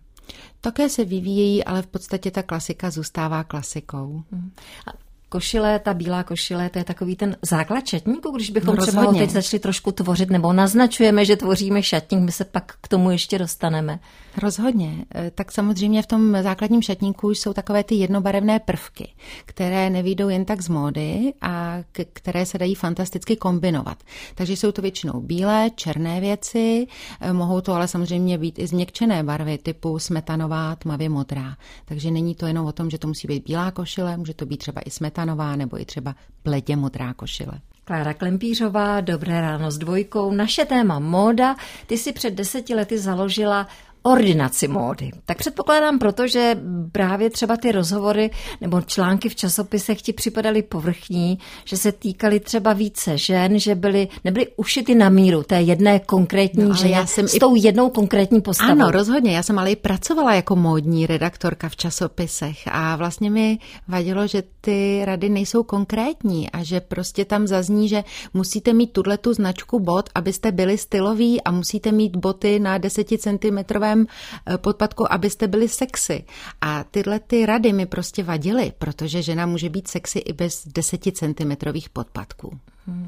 Také 0.61 0.89
se 0.89 1.05
vyvíjejí, 1.05 1.65
ale 1.65 1.83
v 1.83 1.87
podstatě 1.87 2.31
ta 2.31 2.43
klasika 2.43 2.91
zůstává 2.91 3.45
klasikou. 3.45 4.23
Hmm. 4.33 4.51
A 4.87 5.06
košile, 5.37 5.79
ta 5.79 5.95
bílá 5.95 6.23
košile, 6.23 6.71
to 6.71 6.79
je 6.79 6.85
takový 6.85 7.17
ten 7.17 7.37
základ 7.43 7.87
šatníku, 7.87 8.31
když 8.31 8.51
bychom 8.51 8.77
no, 8.77 8.83
třeba 8.83 9.03
ho 9.03 9.15
teď 9.15 9.31
začali 9.31 9.61
trošku 9.61 9.93
tvořit, 9.93 10.31
nebo 10.31 10.53
naznačujeme, 10.53 11.25
že 11.25 11.37
tvoříme 11.37 11.83
šatník, 11.83 12.21
my 12.21 12.33
se 12.33 12.45
pak 12.45 12.73
k 12.81 12.89
tomu 12.89 13.11
ještě 13.11 13.39
dostaneme. 13.39 13.99
Rozhodně. 14.43 15.05
E, 15.15 15.31
tak 15.31 15.53
samozřejmě 15.53 16.03
v 16.03 16.07
tom 16.07 16.37
základním 16.43 16.83
šatníku 16.83 17.31
jsou 17.31 17.53
takové 17.53 17.85
ty 17.85 17.95
jednobarevné 17.95 18.59
prvky, 18.59 19.09
které 19.47 19.91
nevídou 19.91 20.29
jen 20.29 20.45
tak 20.45 20.61
z 20.61 20.69
módy 20.69 21.33
a 21.41 21.79
které 22.13 22.47
se 22.47 22.59
dají 22.59 22.75
fantasticky 22.75 23.37
kombinovat. 23.37 23.99
Takže 24.35 24.57
jsou 24.57 24.73
to 24.73 24.83
většinou 24.83 25.21
bílé, 25.21 25.71
černé 25.75 26.21
věci, 26.21 26.87
e, 27.21 27.33
mohou 27.33 27.61
to 27.61 27.73
ale 27.73 27.89
samozřejmě 27.89 28.39
být 28.39 28.59
i 28.59 28.67
změkčené 28.67 29.23
barvy 29.23 29.59
typu 29.59 29.99
smetanová, 29.99 30.77
tmavě 30.77 31.09
modrá. 31.09 31.57
Takže 31.85 32.11
není 32.11 32.35
to 32.35 32.47
jenom 32.47 32.67
o 32.67 32.73
tom, 32.73 32.91
že 32.91 32.99
to 32.99 33.09
musí 33.09 33.29
být 33.29 33.45
bílá 33.45 33.71
košile, 33.71 34.17
může 34.17 34.35
to 34.35 34.47
být 34.47 34.57
třeba 34.57 34.81
i 34.81 34.91
smetanová 35.27 35.57
nebo 35.57 35.81
i 35.81 35.85
třeba 35.85 36.15
pledě 36.43 36.77
modrá 36.77 37.15
košile. 37.15 37.61
Klára 37.85 38.15
Klempířová, 38.15 39.01
dobré 39.01 39.41
ráno 39.41 39.71
s 39.71 39.79
dvojkou. 39.79 40.33
Naše 40.33 40.65
téma 40.65 40.99
móda. 40.99 41.57
Ty 41.87 41.99
si 41.99 42.13
před 42.13 42.35
deseti 42.35 42.75
lety 42.75 42.99
založila 42.99 43.67
ordinaci 44.07 44.69
módy. 44.69 45.11
Tak 45.25 45.39
předpokládám 45.39 45.99
proto, 45.99 46.29
že 46.29 46.59
právě 46.93 47.31
třeba 47.31 47.57
ty 47.57 47.73
rozhovory 47.73 48.31
nebo 48.61 48.81
články 48.81 49.29
v 49.29 49.35
časopisech 49.35 50.03
ti 50.03 50.13
připadaly 50.13 50.63
povrchní, 50.63 51.39
že 51.65 51.77
se 51.77 51.93
týkaly 51.93 52.41
třeba 52.41 52.73
více 52.73 53.19
žen, 53.19 53.59
že 53.59 53.75
byly, 53.75 54.09
nebyly 54.25 54.47
ušity 54.57 54.95
na 54.95 55.09
míru 55.09 55.43
té 55.43 55.63
jedné 55.63 55.99
konkrétní 55.99 56.65
no, 56.65 56.75
ženě 56.75 56.95
já 56.95 57.07
jsem 57.07 57.29
s 57.29 57.39
tou 57.39 57.55
jednou 57.55 57.91
konkrétní 57.91 58.41
postavou. 58.41 58.73
Ano, 58.73 58.91
rozhodně. 58.91 59.37
Já 59.37 59.43
jsem 59.43 59.59
ale 59.59 59.71
i 59.71 59.77
pracovala 59.77 60.35
jako 60.35 60.57
módní 60.57 61.07
redaktorka 61.07 61.69
v 61.69 61.77
časopisech 61.77 62.59
a 62.67 62.97
vlastně 62.97 63.31
mi 63.31 63.59
vadilo, 63.89 64.27
že 64.27 64.43
ty 64.61 65.03
rady 65.05 65.29
nejsou 65.29 65.63
konkrétní 65.63 66.51
a 66.51 66.63
že 66.63 66.81
prostě 66.81 67.25
tam 67.25 67.47
zazní, 67.47 67.89
že 67.89 68.05
musíte 68.35 68.73
mít 68.73 68.93
tuhle 68.93 69.19
tu 69.19 69.35
značku 69.35 69.81
bot, 69.81 70.11
abyste 70.15 70.53
byli 70.53 70.79
styloví 70.79 71.43
a 71.43 71.51
musíte 71.51 71.93
mít 71.93 72.17
boty 72.17 72.59
na 72.59 72.79
10 72.79 73.07
cm 73.19 73.59
svém 73.97 74.07
eh, 74.47 74.59
podpadku, 74.59 75.13
abyste 75.13 75.49
byli 75.49 75.69
sexy. 75.69 76.25
A 76.61 76.85
tyhle 76.85 77.21
ty 77.21 77.47
rady 77.47 77.73
mi 77.73 77.87
prostě 77.87 78.23
vadily, 78.23 78.73
protože 78.79 79.23
žena 79.23 79.47
může 79.47 79.69
být 79.69 79.89
sexy 79.89 80.19
i 80.19 80.33
bez 80.33 80.67
deseticentimetrových 80.67 81.89
podpadků. 81.89 82.59
Hmm. 82.87 83.07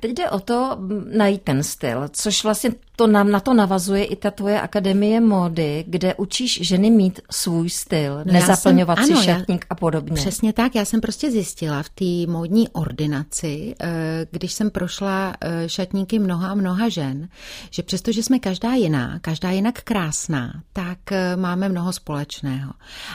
Teď 0.00 0.10
jde 0.10 0.30
o 0.30 0.40
to 0.40 0.78
najít 1.12 1.42
ten 1.42 1.62
styl, 1.62 2.08
což 2.12 2.44
vlastně 2.44 2.70
to 3.00 3.06
nám 3.06 3.30
na 3.30 3.40
to 3.40 3.54
navazuje 3.54 4.04
i 4.04 4.16
ta 4.16 4.30
tvoje 4.30 4.60
akademie 4.60 5.20
módy, 5.20 5.84
kde 5.88 6.14
učíš 6.14 6.58
ženy 6.62 6.90
mít 6.90 7.20
svůj 7.30 7.70
styl, 7.70 8.16
no 8.24 8.32
nezaplňovat 8.32 8.98
jsem, 8.98 9.06
si 9.06 9.12
ano, 9.12 9.22
šatník 9.22 9.66
a 9.70 9.74
podobně. 9.74 10.14
Přesně 10.14 10.52
tak, 10.52 10.74
já 10.74 10.84
jsem 10.84 11.00
prostě 11.00 11.30
zjistila 11.30 11.82
v 11.82 11.88
té 11.88 12.32
módní 12.32 12.68
ordinaci, 12.68 13.74
eh, 13.80 14.26
když 14.30 14.52
jsem 14.52 14.70
prošla 14.70 15.34
eh, 15.40 15.68
šatníky 15.68 16.18
mnoha 16.18 16.50
a 16.50 16.54
mnoha 16.54 16.88
žen, 16.88 17.28
že 17.70 17.82
přestože 17.82 18.22
jsme 18.22 18.38
každá 18.38 18.74
jiná, 18.74 19.18
každá 19.18 19.50
jinak 19.50 19.82
krásná, 19.82 20.62
tak 20.72 21.12
eh, 21.12 21.36
máme 21.36 21.68
mnoho 21.68 21.92
společného. 21.92 22.72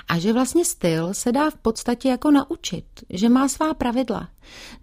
A 0.08 0.20
že 0.20 0.34
vlastně 0.34 0.66
styl 0.66 1.14
se 1.14 1.32
dá 1.32 1.50
v 1.50 1.56
podstatě 1.56 2.10
jako 2.10 2.32
naučit, 2.32 2.86
že 3.10 3.30
má 3.30 3.48
svá 3.48 3.74
pravidla. 3.74 4.28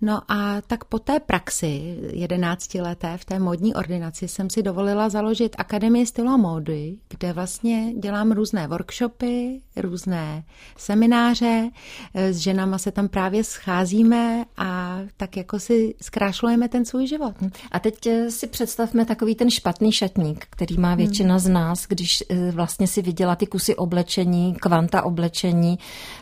No 0.00 0.20
a 0.28 0.60
tak 0.60 0.84
po 0.84 0.98
té 0.98 1.20
praxi, 1.20 1.98
jedenácti 2.12 2.80
leté 2.80 3.16
v 3.16 3.24
té 3.24 3.38
modní 3.38 3.74
ordinaci, 3.74 4.28
jsem 4.28 4.50
si 4.50 4.62
dovolila 4.62 5.08
založit 5.08 5.56
Akademii 5.58 6.06
stylu 6.06 6.28
a 6.28 6.36
módy, 6.36 6.96
kde 7.08 7.32
vlastně 7.32 7.92
dělám 7.98 8.32
různé 8.32 8.68
workshopy, 8.68 9.60
různé 9.76 10.44
semináře, 10.76 11.70
s 12.14 12.36
ženama 12.36 12.78
se 12.78 12.92
tam 12.92 13.08
právě 13.08 13.44
scházíme 13.44 14.44
a 14.56 14.98
tak 15.16 15.36
jako 15.36 15.58
si 15.60 15.94
zkrášlujeme 16.02 16.68
ten 16.68 16.84
svůj 16.84 17.06
život. 17.06 17.34
A 17.72 17.78
teď 17.78 18.06
eh, 18.06 18.30
si 18.30 18.46
představme 18.46 19.04
takový 19.04 19.34
ten 19.34 19.50
špatný 19.50 19.92
šatník, 19.92 20.46
který 20.50 20.78
má 20.78 20.94
většina 20.94 21.38
z 21.38 21.48
nás, 21.48 21.86
když 21.88 22.24
eh, 22.30 22.50
vlastně 22.50 22.86
si 22.86 23.02
viděla 23.02 23.36
ty 23.36 23.46
kusy 23.46 23.76
oblečení, 23.76 24.54
kvanta 24.54 25.02
oblečení, 25.02 25.78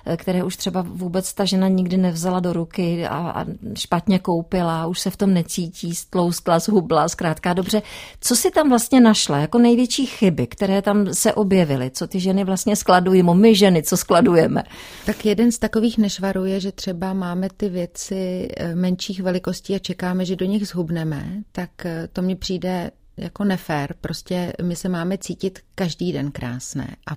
eh, 0.06 0.16
které 0.16 0.44
už 0.44 0.56
třeba 0.56 0.84
vůbec 0.88 1.34
ta 1.34 1.44
žena 1.44 1.68
nikdy 1.68 1.96
nevzala 1.96 2.40
do 2.40 2.52
ruky 2.52 3.06
a, 3.06 3.29
a 3.30 3.46
špatně 3.78 4.18
koupila, 4.18 4.86
už 4.86 5.00
se 5.00 5.10
v 5.10 5.16
tom 5.16 5.34
necítí, 5.34 5.94
stlouskla, 5.94 6.58
zhubla, 6.58 7.08
zkrátka 7.08 7.52
dobře. 7.52 7.82
Co 8.20 8.36
si 8.36 8.50
tam 8.50 8.68
vlastně 8.68 9.00
našla 9.00 9.38
jako 9.38 9.58
největší 9.58 10.06
chyby, 10.06 10.46
které 10.46 10.82
tam 10.82 11.14
se 11.14 11.32
objevily, 11.32 11.90
co 11.90 12.06
ty 12.06 12.20
ženy 12.20 12.44
vlastně 12.44 12.76
skladují, 12.76 13.22
my 13.22 13.54
ženy, 13.54 13.82
co 13.82 13.96
skladujeme? 13.96 14.62
Tak 15.06 15.24
jeden 15.24 15.52
z 15.52 15.58
takových 15.58 15.98
nešvarů 15.98 16.44
je, 16.44 16.60
že 16.60 16.72
třeba 16.72 17.12
máme 17.12 17.48
ty 17.56 17.68
věci 17.68 18.48
eh, 18.56 18.74
menších 18.74 19.22
velikostí 19.22 19.74
a 19.74 19.78
čekáme, 19.78 20.24
že 20.24 20.36
do 20.36 20.46
nich 20.46 20.68
zhubneme, 20.68 21.42
tak 21.52 21.86
eh, 21.86 22.08
to 22.12 22.22
mi 22.22 22.36
přijde 22.36 22.90
jako 23.16 23.44
nefér. 23.44 23.94
Prostě 24.00 24.52
my 24.62 24.76
se 24.76 24.88
máme 24.88 25.18
cítit 25.18 25.58
každý 25.74 26.12
den 26.12 26.30
krásné 26.30 26.96
a 27.10 27.16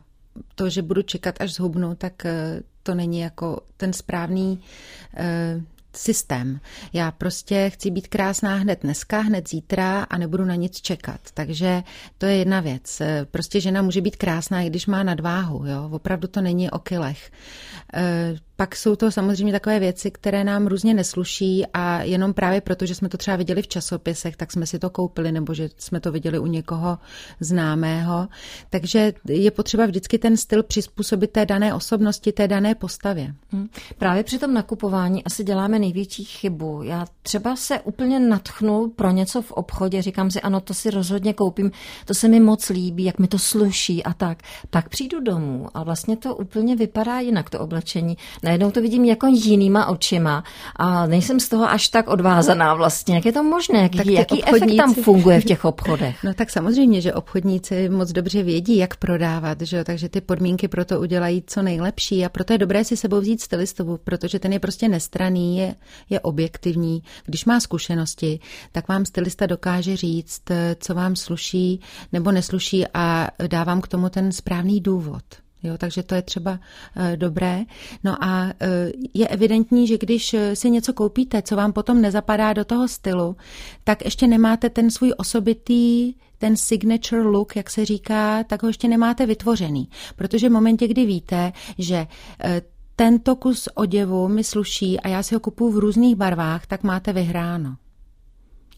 to, 0.55 0.70
že 0.70 0.82
budu 0.82 1.01
čekat, 1.01 1.41
až 1.41 1.53
zhubnu, 1.53 1.96
tak 1.96 2.25
eh, 2.25 2.62
to 2.84 2.96
není 2.96 3.20
jako 3.20 3.62
ten 3.77 3.93
správný 3.93 4.60
systém. 5.95 6.59
Já 6.93 7.12
prostě 7.12 7.69
chci 7.69 7.91
být 7.91 8.07
krásná 8.07 8.55
hned 8.55 8.79
dneska, 8.81 9.19
hned 9.19 9.50
zítra 9.50 10.03
a 10.03 10.17
nebudu 10.17 10.45
na 10.45 10.55
nic 10.55 10.81
čekat. 10.81 11.19
Takže 11.33 11.83
to 12.17 12.25
je 12.25 12.35
jedna 12.35 12.59
věc. 12.59 13.01
Prostě 13.31 13.62
žena 13.62 13.81
může 13.81 14.01
být 14.01 14.15
krásná, 14.15 14.62
i 14.62 14.69
když 14.69 14.88
má 14.88 15.03
nadváhu. 15.03 15.65
Jo? 15.65 15.89
Opravdu 15.91 16.27
to 16.27 16.41
není 16.41 16.71
o 16.71 16.79
kilech. 16.79 17.31
Pak 18.55 18.75
jsou 18.75 18.95
to 18.95 19.12
samozřejmě 19.12 19.53
takové 19.53 19.79
věci, 19.79 20.12
které 20.12 20.43
nám 20.43 20.67
různě 20.67 20.93
nesluší 20.93 21.65
a 21.74 22.03
jenom 22.03 22.33
právě 22.33 22.62
proto, 22.62 22.86
že 22.86 22.95
jsme 22.95 23.10
to 23.10 23.17
třeba 23.17 23.38
viděli 23.38 23.62
v 23.62 23.67
časopisech, 23.67 24.36
tak 24.36 24.51
jsme 24.51 24.65
si 24.65 24.79
to 24.79 24.89
koupili 24.89 25.31
nebo 25.31 25.53
že 25.53 25.69
jsme 25.77 26.00
to 26.00 26.12
viděli 26.12 26.39
u 26.39 26.45
někoho 26.45 26.98
známého. 27.39 28.27
Takže 28.69 29.13
je 29.27 29.51
potřeba 29.51 29.86
vždycky 29.86 30.17
ten 30.17 30.38
styl 30.38 30.63
přizpůsobit 30.63 31.31
té 31.31 31.45
dané 31.45 31.74
osobnosti, 31.74 32.31
té 32.31 32.48
dané 32.48 32.75
postavě. 32.75 33.36
Hmm. 33.51 33.67
Právě 33.98 34.24
při 34.24 34.39
tom 34.39 34.53
nakupování 34.53 35.24
asi 35.24 35.43
děláme 35.43 35.79
největší 35.79 36.24
chybu. 36.24 36.83
Já 36.83 37.05
třeba 37.22 37.55
se 37.55 37.79
úplně 37.79 38.19
natchnu 38.19 38.89
pro 38.89 39.12
něco 39.12 39.41
v 39.41 39.51
obchodě, 39.51 40.01
říkám 40.01 40.31
si, 40.31 40.41
ano, 40.41 40.62
to 40.62 40.74
si 40.74 40.89
rozhodně 40.89 41.33
koupím, 41.33 41.72
to 42.05 42.13
se 42.13 42.27
mi 42.27 42.39
moc 42.39 42.69
líbí, 42.69 43.03
jak 43.03 43.19
mi 43.19 43.27
to 43.27 43.39
sluší 43.39 44.03
a 44.03 44.13
tak. 44.13 44.38
Pak 44.69 44.89
přijdu 44.89 45.19
domů 45.19 45.67
a 45.74 45.83
vlastně 45.83 46.17
to 46.17 46.36
úplně 46.36 46.75
vypadá 46.75 47.19
jinak, 47.19 47.50
to 47.50 47.60
oblečení 47.60 48.17
najednou 48.43 48.71
to 48.71 48.81
vidím 48.81 49.05
jako 49.05 49.27
jinýma 49.27 49.85
očima 49.85 50.43
a 50.75 51.05
nejsem 51.07 51.39
z 51.39 51.50
toho 51.50 51.69
až 51.69 51.88
tak 51.88 52.07
odvázaná 52.07 52.73
vlastně. 52.73 53.15
Jak 53.15 53.25
je 53.25 53.31
to 53.31 53.43
možné? 53.43 53.79
Jaký, 53.79 53.97
tak 53.97 54.07
jaký 54.07 54.43
obchodníci... 54.43 54.65
efekt 54.65 54.77
tam 54.77 55.03
funguje 55.03 55.41
v 55.41 55.45
těch 55.45 55.65
obchodech? 55.65 56.23
No 56.23 56.33
tak 56.33 56.50
samozřejmě, 56.50 57.01
že 57.01 57.13
obchodníci 57.13 57.89
moc 57.89 58.12
dobře 58.12 58.43
vědí, 58.43 58.77
jak 58.77 58.95
prodávat, 58.95 59.62
že? 59.62 59.83
takže 59.83 60.09
ty 60.09 60.21
podmínky 60.21 60.67
pro 60.67 60.85
to 60.85 61.00
udělají 61.00 61.43
co 61.47 61.62
nejlepší 61.62 62.25
a 62.25 62.29
proto 62.29 62.53
je 62.53 62.59
dobré 62.59 62.83
si 62.83 62.97
sebou 62.97 63.19
vzít 63.19 63.41
stylistovu, 63.41 63.97
protože 64.03 64.39
ten 64.39 64.53
je 64.53 64.59
prostě 64.59 64.88
nestraný, 64.89 65.57
je, 65.57 65.75
je 66.09 66.19
objektivní. 66.19 67.03
Když 67.25 67.45
má 67.45 67.59
zkušenosti, 67.59 68.39
tak 68.71 68.88
vám 68.88 69.05
stylista 69.05 69.45
dokáže 69.45 69.97
říct, 69.97 70.41
co 70.79 70.93
vám 70.93 71.15
sluší 71.15 71.79
nebo 72.12 72.31
nesluší 72.31 72.85
a 72.93 73.27
dávám 73.47 73.81
k 73.81 73.88
tomu 73.88 74.09
ten 74.09 74.31
správný 74.31 74.81
důvod. 74.81 75.42
Jo, 75.63 75.77
takže 75.77 76.03
to 76.03 76.15
je 76.15 76.22
třeba 76.22 76.51
uh, 76.51 77.15
dobré. 77.15 77.63
No 78.03 78.24
a 78.24 78.43
uh, 78.43 78.50
je 79.13 79.27
evidentní, 79.27 79.88
že 79.88 79.98
když 79.98 80.34
eh, 80.34 80.55
si 80.55 80.70
něco 80.70 80.93
koupíte, 80.93 81.41
co 81.41 81.55
vám 81.55 81.74
potom 81.74 82.01
nezapadá 82.01 82.53
do 82.53 82.65
toho 82.65 82.88
stylu, 82.88 83.36
tak 83.84 84.05
ještě 84.05 84.27
nemáte 84.27 84.70
ten 84.70 84.91
svůj 84.91 85.13
osobitý 85.17 86.13
ten 86.38 86.58
signature 86.58 87.22
look, 87.22 87.55
jak 87.55 87.70
se 87.70 87.86
říká, 87.86 88.43
tak 88.43 88.63
ho 88.63 88.70
ještě 88.70 88.88
nemáte 88.88 89.25
vytvořený. 89.25 89.89
Protože 90.15 90.50
v 90.50 90.51
momentě, 90.51 90.88
kdy 90.88 91.05
víte, 91.05 91.53
že 91.77 92.08
tento 92.96 93.36
kus 93.36 93.70
oděvu 93.75 94.27
mi 94.27 94.43
sluší 94.43 95.00
a 95.00 95.08
já 95.08 95.24
si 95.24 95.36
ho 95.36 95.39
kupuju 95.39 95.72
v 95.72 95.77
různých 95.77 96.15
barvách, 96.15 96.67
tak 96.67 96.84
máte 96.84 97.13
vyhráno. 97.13 97.75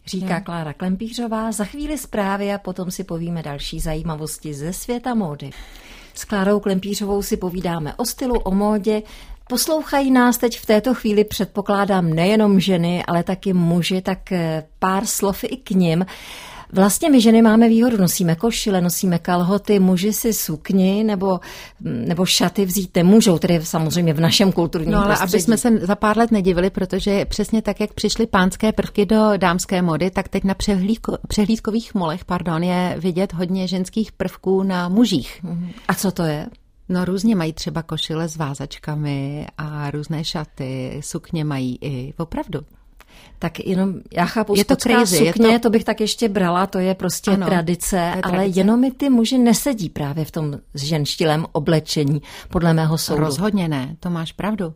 Říká 0.06 0.39
Klára 0.39 0.74
Klempířová, 0.74 1.51
za 1.51 1.65
chvíli 1.65 1.98
zprávy 1.98 2.54
a 2.54 2.58
potom 2.58 2.92
si 2.92 3.04
povíme 3.04 3.44
další 3.44 3.80
zajímavosti 3.80 4.54
ze 4.54 4.74
světa 4.74 5.13
módy. 5.13 5.50
S 6.15 6.25
Klárou 6.25 6.60
Klempířovou 6.60 7.22
si 7.22 7.38
povídáme 7.38 7.93
o 7.95 8.05
stylu, 8.05 8.39
o 8.39 8.51
módě. 8.51 9.01
Poslouchají 9.50 10.12
nás 10.12 10.38
teď 10.38 10.60
v 10.60 10.65
této 10.65 10.93
chvíli, 10.93 11.24
předpokládám, 11.24 12.13
nejenom 12.13 12.60
ženy, 12.60 13.03
ale 13.07 13.24
taky 13.24 13.53
muži, 13.53 14.01
tak 14.01 14.31
eh, 14.31 14.63
pár 14.79 15.05
slov 15.05 15.43
i 15.43 15.57
k 15.57 15.72
nim. 15.72 16.05
Vlastně 16.74 17.10
my 17.10 17.22
ženy 17.22 17.41
máme 17.41 17.69
výhodu, 17.69 17.98
nosíme 17.98 18.36
košile, 18.36 18.81
nosíme 18.81 19.19
kalhoty, 19.19 19.79
muži 19.79 20.13
si 20.13 20.34
sukni 20.34 21.03
nebo, 21.03 21.39
nebo 21.81 22.25
šaty 22.25 22.65
vzít 22.65 22.95
nemůžou, 22.95 23.39
tedy 23.39 23.60
samozřejmě 23.63 24.13
v 24.13 24.19
našem 24.19 24.51
kulturním 24.51 24.91
No 24.91 24.98
ale 24.98 25.07
prostředí. 25.07 25.31
aby 25.34 25.41
jsme 25.41 25.57
se 25.57 25.77
za 25.86 25.95
pár 25.95 26.17
let 26.17 26.31
nedivili, 26.31 26.69
protože 26.69 27.25
přesně 27.25 27.62
tak, 27.62 27.79
jak 27.79 27.93
přišly 27.93 28.27
pánské 28.27 28.72
prvky 28.72 29.05
do 29.05 29.31
dámské 29.38 29.81
mody, 29.81 30.12
tak 30.12 30.29
teď 30.29 30.43
na 30.43 30.53
přehlídko, 30.53 31.17
přehlídkových 31.27 31.93
molech 31.95 32.25
pardon, 32.25 32.63
je 32.63 32.95
vidět 33.00 33.34
hodně 33.34 33.67
ženských 33.67 34.12
prvků 34.12 34.63
na 34.63 34.89
mužích. 34.89 35.45
A 35.88 35.93
co 35.93 36.12
to 36.12 36.24
je? 36.24 36.45
No 36.89 37.05
různě 37.05 37.36
mají 37.36 37.53
třeba 37.53 37.84
košile 37.84 38.27
s 38.27 38.36
vázačkami 38.38 39.48
a 39.57 39.91
různé 39.91 40.24
šaty, 40.24 41.00
sukně 41.03 41.43
mají 41.43 41.77
i 41.81 42.13
opravdu 42.17 42.60
tak 43.39 43.60
jenom, 43.60 43.94
já 44.13 44.25
chápu, 44.25 44.54
je 44.58 44.65
to 44.65 44.75
crazy, 44.75 45.18
sukně, 45.18 45.48
je 45.48 45.60
to... 45.60 45.63
to 45.63 45.70
bych 45.70 45.84
tak 45.84 46.01
ještě 46.01 46.30
brala, 46.30 46.68
to 46.68 46.80
je 46.80 46.96
prostě 46.96 47.32
ano, 47.32 47.48
tradice, 47.48 47.96
je 47.96 48.12
ale 48.12 48.22
tradice. 48.22 48.60
jenom 48.60 48.80
mi 48.80 48.92
ty 48.92 49.10
muži 49.10 49.38
nesedí 49.38 49.89
právě 49.89 50.25
v 50.25 50.32
tom 50.32 50.60
ženštilém 50.74 51.46
oblečení, 51.51 52.22
podle 52.50 52.74
mého 52.74 52.98
soudu. 52.98 53.22
Rozhodně 53.22 53.68
ne, 53.68 53.96
to 54.00 54.10
máš 54.10 54.32
pravdu. 54.32 54.74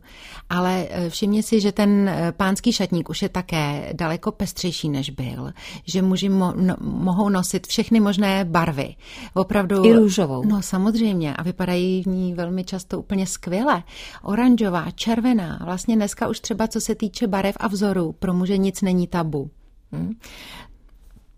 Ale 0.50 0.86
eh, 0.90 1.10
všimni 1.10 1.42
si, 1.42 1.60
že 1.60 1.72
ten 1.72 2.08
eh, 2.08 2.32
pánský 2.36 2.72
šatník 2.72 3.10
už 3.10 3.22
je 3.22 3.28
také 3.28 3.92
daleko 3.92 4.32
pestřejší, 4.32 4.88
než 4.88 5.10
byl. 5.10 5.52
Že 5.84 6.02
muži 6.02 6.28
mo- 6.28 6.54
no, 6.56 6.76
mohou 6.80 7.28
nosit 7.28 7.66
všechny 7.66 8.00
možné 8.00 8.44
barvy. 8.44 8.94
Opravdu. 9.34 9.84
I 9.84 9.92
růžovou. 9.92 10.44
No 10.44 10.62
samozřejmě 10.62 11.34
a 11.36 11.42
vypadají 11.42 12.02
v 12.02 12.06
ní 12.06 12.34
velmi 12.34 12.64
často 12.64 12.98
úplně 12.98 13.26
skvěle. 13.26 13.82
Oranžová, 14.22 14.90
červená, 14.94 15.60
vlastně 15.64 15.96
dneska 15.96 16.28
už 16.28 16.40
třeba 16.40 16.68
co 16.68 16.80
se 16.80 16.94
týče 16.94 17.26
barev 17.26 17.56
a 17.60 17.68
vzorů, 17.68 18.12
pro 18.12 18.34
muže 18.34 18.49
nic 18.58 18.82
není 18.82 19.06
tabu. 19.06 19.50
Hmm. 19.92 20.12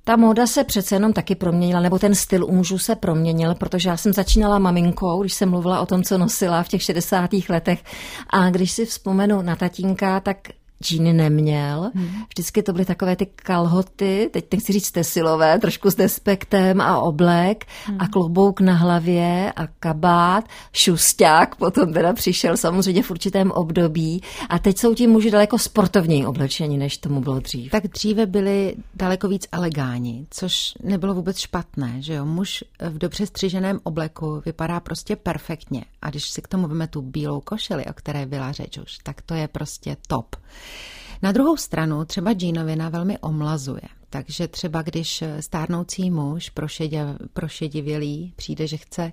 Ta 0.04 0.16
móda 0.16 0.46
se 0.46 0.64
přece 0.64 0.94
jenom 0.94 1.12
taky 1.12 1.34
proměnila, 1.34 1.80
nebo 1.80 1.98
ten 1.98 2.14
styl 2.14 2.44
u 2.44 2.52
mužů 2.52 2.78
se 2.78 2.96
proměnil, 2.96 3.54
protože 3.54 3.88
já 3.88 3.96
jsem 3.96 4.12
začínala 4.12 4.58
maminkou, 4.58 5.20
když 5.20 5.34
jsem 5.34 5.50
mluvila 5.50 5.80
o 5.80 5.86
tom, 5.86 6.02
co 6.02 6.18
nosila 6.18 6.62
v 6.62 6.68
těch 6.68 6.82
60. 6.82 7.30
letech. 7.48 7.84
A 8.30 8.50
když 8.50 8.72
si 8.72 8.86
vzpomenu 8.86 9.42
na 9.42 9.56
tatínka, 9.56 10.20
tak 10.20 10.38
džíny 10.82 11.12
neměl. 11.12 11.90
Hmm. 11.94 12.08
Vždycky 12.28 12.62
to 12.62 12.72
byly 12.72 12.84
takové 12.84 13.16
ty 13.16 13.26
kalhoty, 13.26 14.30
teď 14.32 14.44
nechci 14.52 14.72
říct 14.72 14.90
tesilové, 14.90 15.58
trošku 15.58 15.90
s 15.90 15.94
despektem 15.94 16.80
a 16.80 16.98
oblek 16.98 17.64
hmm. 17.86 17.96
a 18.00 18.08
klobouk 18.08 18.60
na 18.60 18.74
hlavě 18.74 19.52
a 19.56 19.66
kabát, 19.66 20.44
šusták, 20.72 21.54
potom 21.54 21.92
teda 21.92 22.12
přišel 22.12 22.56
samozřejmě 22.56 23.02
v 23.02 23.10
určitém 23.10 23.50
období 23.50 24.22
a 24.48 24.58
teď 24.58 24.78
jsou 24.78 24.94
ti 24.94 25.06
muži 25.06 25.30
daleko 25.30 25.58
sportovněji 25.58 26.26
oblečení, 26.26 26.78
než 26.78 26.98
tomu 26.98 27.20
bylo 27.20 27.40
dřív. 27.40 27.70
Tak 27.70 27.86
dříve 27.86 28.26
byli 28.26 28.74
daleko 28.94 29.28
víc 29.28 29.46
elegáni, 29.52 30.26
což 30.30 30.74
nebylo 30.82 31.14
vůbec 31.14 31.38
špatné, 31.38 31.96
že 31.98 32.14
jo. 32.14 32.24
Muž 32.24 32.64
v 32.80 32.98
dobře 32.98 33.26
střiženém 33.26 33.80
obleku 33.82 34.42
vypadá 34.46 34.80
prostě 34.80 35.16
perfektně 35.16 35.84
a 36.02 36.10
když 36.10 36.30
si 36.30 36.42
k 36.42 36.48
tomu 36.48 36.68
veme 36.68 36.86
tu 36.86 37.02
bílou 37.02 37.40
košili, 37.40 37.86
o 37.86 37.92
které 37.92 38.26
byla 38.26 38.52
řeč 38.52 38.78
už, 38.78 38.98
tak 39.02 39.22
to 39.22 39.34
je 39.34 39.48
prostě 39.48 39.96
top. 40.06 40.36
Na 41.22 41.32
druhou 41.32 41.56
stranu 41.56 42.04
třeba 42.04 42.32
džínovina 42.32 42.88
velmi 42.88 43.18
omlazuje. 43.18 43.82
Takže 44.10 44.48
třeba 44.48 44.82
když 44.82 45.24
stárnoucí 45.40 46.10
muž 46.10 46.52
prošedivělý 47.32 48.32
přijde, 48.36 48.66
že 48.66 48.76
chce 48.76 49.12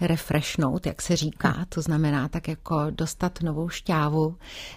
refreshnout, 0.00 0.86
jak 0.86 1.02
se 1.02 1.16
říká, 1.16 1.66
to 1.68 1.82
znamená 1.82 2.28
tak 2.28 2.48
jako 2.48 2.86
dostat 2.90 3.42
novou 3.42 3.68
šťávu, 3.68 4.36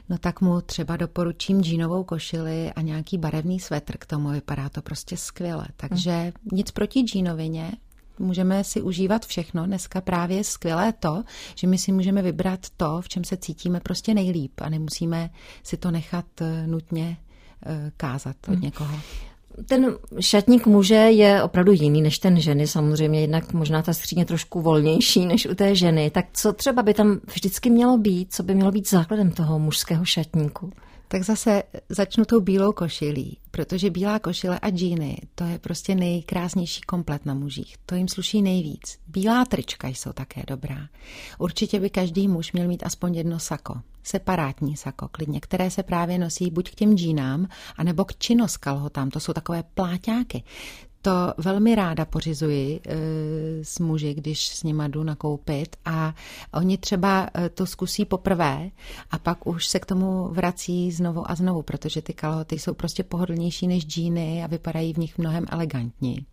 no 0.09 0.17
tak 0.17 0.41
mu 0.41 0.61
třeba 0.61 0.97
doporučím 0.97 1.63
džínovou 1.63 2.03
košili 2.03 2.71
a 2.73 2.81
nějaký 2.81 3.17
barevný 3.17 3.59
svetr 3.59 3.97
k 3.97 4.05
tomu, 4.05 4.29
vypadá 4.29 4.69
to 4.69 4.81
prostě 4.81 5.17
skvěle. 5.17 5.67
Takže 5.77 6.33
nic 6.51 6.71
proti 6.71 6.99
džínovině, 7.01 7.71
Můžeme 8.19 8.63
si 8.63 8.81
užívat 8.81 9.25
všechno. 9.25 9.65
Dneska 9.65 10.01
právě 10.01 10.37
je 10.37 10.43
skvělé 10.43 10.93
to, 10.99 11.23
že 11.55 11.67
my 11.67 11.77
si 11.77 11.91
můžeme 11.91 12.21
vybrat 12.21 12.59
to, 12.77 13.01
v 13.01 13.09
čem 13.09 13.23
se 13.23 13.37
cítíme 13.37 13.79
prostě 13.79 14.13
nejlíp 14.13 14.51
a 14.61 14.69
nemusíme 14.69 15.29
si 15.63 15.77
to 15.77 15.91
nechat 15.91 16.25
eh, 16.41 16.67
nutně 16.67 17.17
eh, 17.65 17.91
kázat 17.97 18.35
od 18.47 18.53
hmm. 18.53 18.61
někoho. 18.61 18.99
Ten 19.65 19.97
šatník 20.19 20.65
muže 20.65 20.95
je 20.95 21.43
opravdu 21.43 21.71
jiný 21.71 22.01
než 22.01 22.19
ten 22.19 22.39
ženy, 22.39 22.67
samozřejmě, 22.67 23.21
jednak 23.21 23.53
možná 23.53 23.81
ta 23.81 23.93
skříně 23.93 24.25
trošku 24.25 24.61
volnější 24.61 25.25
než 25.25 25.45
u 25.45 25.55
té 25.55 25.75
ženy. 25.75 26.09
Tak 26.09 26.25
co 26.33 26.53
třeba 26.53 26.83
by 26.83 26.93
tam 26.93 27.19
vždycky 27.33 27.69
mělo 27.69 27.97
být, 27.97 28.33
co 28.33 28.43
by 28.43 28.55
mělo 28.55 28.71
být 28.71 28.89
základem 28.89 29.31
toho 29.31 29.59
mužského 29.59 30.05
šatníku? 30.05 30.71
Tak 31.07 31.23
zase 31.23 31.63
začnu 31.89 32.25
tou 32.25 32.39
bílou 32.39 32.71
košilí, 32.71 33.37
protože 33.51 33.89
bílá 33.89 34.19
košile 34.19 34.59
a 34.59 34.69
džíny, 34.69 35.17
to 35.35 35.43
je 35.43 35.59
prostě 35.59 35.95
nejkrásnější 35.95 36.81
komplet 36.81 37.25
na 37.25 37.33
mužích. 37.33 37.75
To 37.85 37.95
jim 37.95 38.07
sluší 38.07 38.41
nejvíc. 38.41 38.99
Bílá 39.07 39.45
trička 39.45 39.87
jsou 39.87 40.13
také 40.13 40.43
dobrá. 40.47 40.87
Určitě 41.37 41.79
by 41.79 41.89
každý 41.89 42.27
muž 42.27 42.51
měl 42.51 42.67
mít 42.67 42.85
aspoň 42.85 43.15
jedno 43.15 43.39
sako. 43.39 43.75
Separátní 44.03 44.77
sako, 44.77 45.07
klidně, 45.07 45.39
které 45.39 45.71
se 45.71 45.83
právě 45.83 46.17
nosí 46.17 46.51
buď 46.51 46.71
k 46.71 46.75
těm 46.75 46.97
džínám, 46.97 47.47
anebo 47.77 48.05
k 48.05 48.15
činoskalhotám. 48.15 49.09
To 49.09 49.19
jsou 49.19 49.33
takové 49.33 49.63
pláťáky 49.63 50.43
to 51.05 51.33
velmi 51.37 51.75
ráda 51.75 52.05
pořizuji 52.05 52.81
e, 52.85 52.95
s 53.63 53.79
muži, 53.79 54.13
když 54.13 54.47
s 54.47 54.63
nima 54.63 54.87
jdu 54.87 55.03
nakoupit 55.03 55.75
a 55.85 56.13
oni 56.53 56.77
třeba 56.77 57.27
e, 57.37 57.49
to 57.49 57.65
zkusí 57.65 58.05
poprvé 58.05 58.69
a 59.11 59.19
pak 59.19 59.47
už 59.47 59.67
se 59.67 59.79
k 59.79 59.85
tomu 59.85 60.27
vrací 60.27 60.91
znovu 60.91 61.31
a 61.31 61.35
znovu, 61.35 61.61
protože 61.61 62.01
ty 62.01 62.13
kalhoty 62.13 62.59
jsou 62.59 62.73
prostě 62.73 63.03
pohodlnější 63.03 63.67
než 63.67 63.85
džíny 63.85 64.43
a 64.43 64.47
vypadají 64.47 64.93
v 64.93 64.97
nich 64.97 65.17
mnohem 65.17 65.45
elegantněji. 65.49 66.25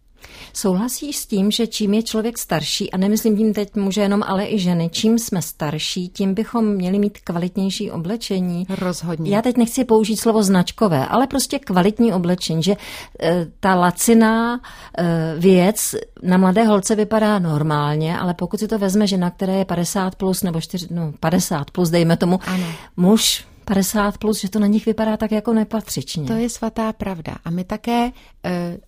Souhlasíš 0.53 1.17
s 1.17 1.27
tím, 1.27 1.51
že 1.51 1.67
čím 1.67 1.95
je 1.95 2.03
člověk 2.03 2.39
starší, 2.39 2.91
a 2.91 2.97
nemyslím 2.97 3.37
tím 3.37 3.55
teď 3.55 3.77
muže 3.77 4.01
jenom, 4.01 4.23
ale 4.27 4.47
i 4.47 4.59
ženy, 4.59 4.89
čím 4.93 5.19
jsme 5.19 5.43
starší, 5.43 6.09
tím 6.09 6.35
bychom 6.35 6.67
měli 6.67 6.99
mít 6.99 7.19
kvalitnější 7.19 7.91
oblečení. 7.91 8.67
Rozhodně. 8.69 9.35
Já 9.35 9.43
teď 9.43 9.57
nechci 9.57 9.85
použít 9.85 10.17
slovo 10.17 10.43
značkové, 10.43 11.07
ale 11.07 11.27
prostě 11.27 11.59
kvalitní 11.59 12.13
oblečení, 12.13 12.63
že 12.63 12.77
e, 13.23 13.47
ta 13.61 13.75
laciná 13.75 14.61
e, 14.99 15.35
věc 15.39 15.95
na 16.23 16.37
mladé 16.37 16.65
holce 16.65 16.95
vypadá 16.95 17.39
normálně, 17.39 18.19
ale 18.19 18.35
pokud 18.35 18.61
si 18.61 18.69
to 18.69 18.79
vezme 18.79 19.07
žena, 19.07 19.31
která 19.31 19.53
je 19.53 19.65
50 19.65 20.15
plus 20.15 20.43
nebo 20.43 20.61
4, 20.61 20.87
no 20.91 21.13
50 21.21 21.71
plus, 21.71 21.91
dejme 21.91 22.17
tomu, 22.17 22.41
ano. 22.47 22.67
muž 22.97 23.45
50 23.65 24.19
plus, 24.19 24.41
že 24.41 24.51
to 24.51 24.59
na 24.59 24.67
nich 24.67 24.87
vypadá 24.87 25.17
tak 25.17 25.33
jako 25.33 25.53
nepatřičně. 25.53 26.27
To 26.27 26.33
je 26.33 26.51
svatá 26.51 26.93
pravda. 26.93 27.37
A 27.45 27.51
my 27.51 27.65
také 27.65 28.11
e, 28.45 28.79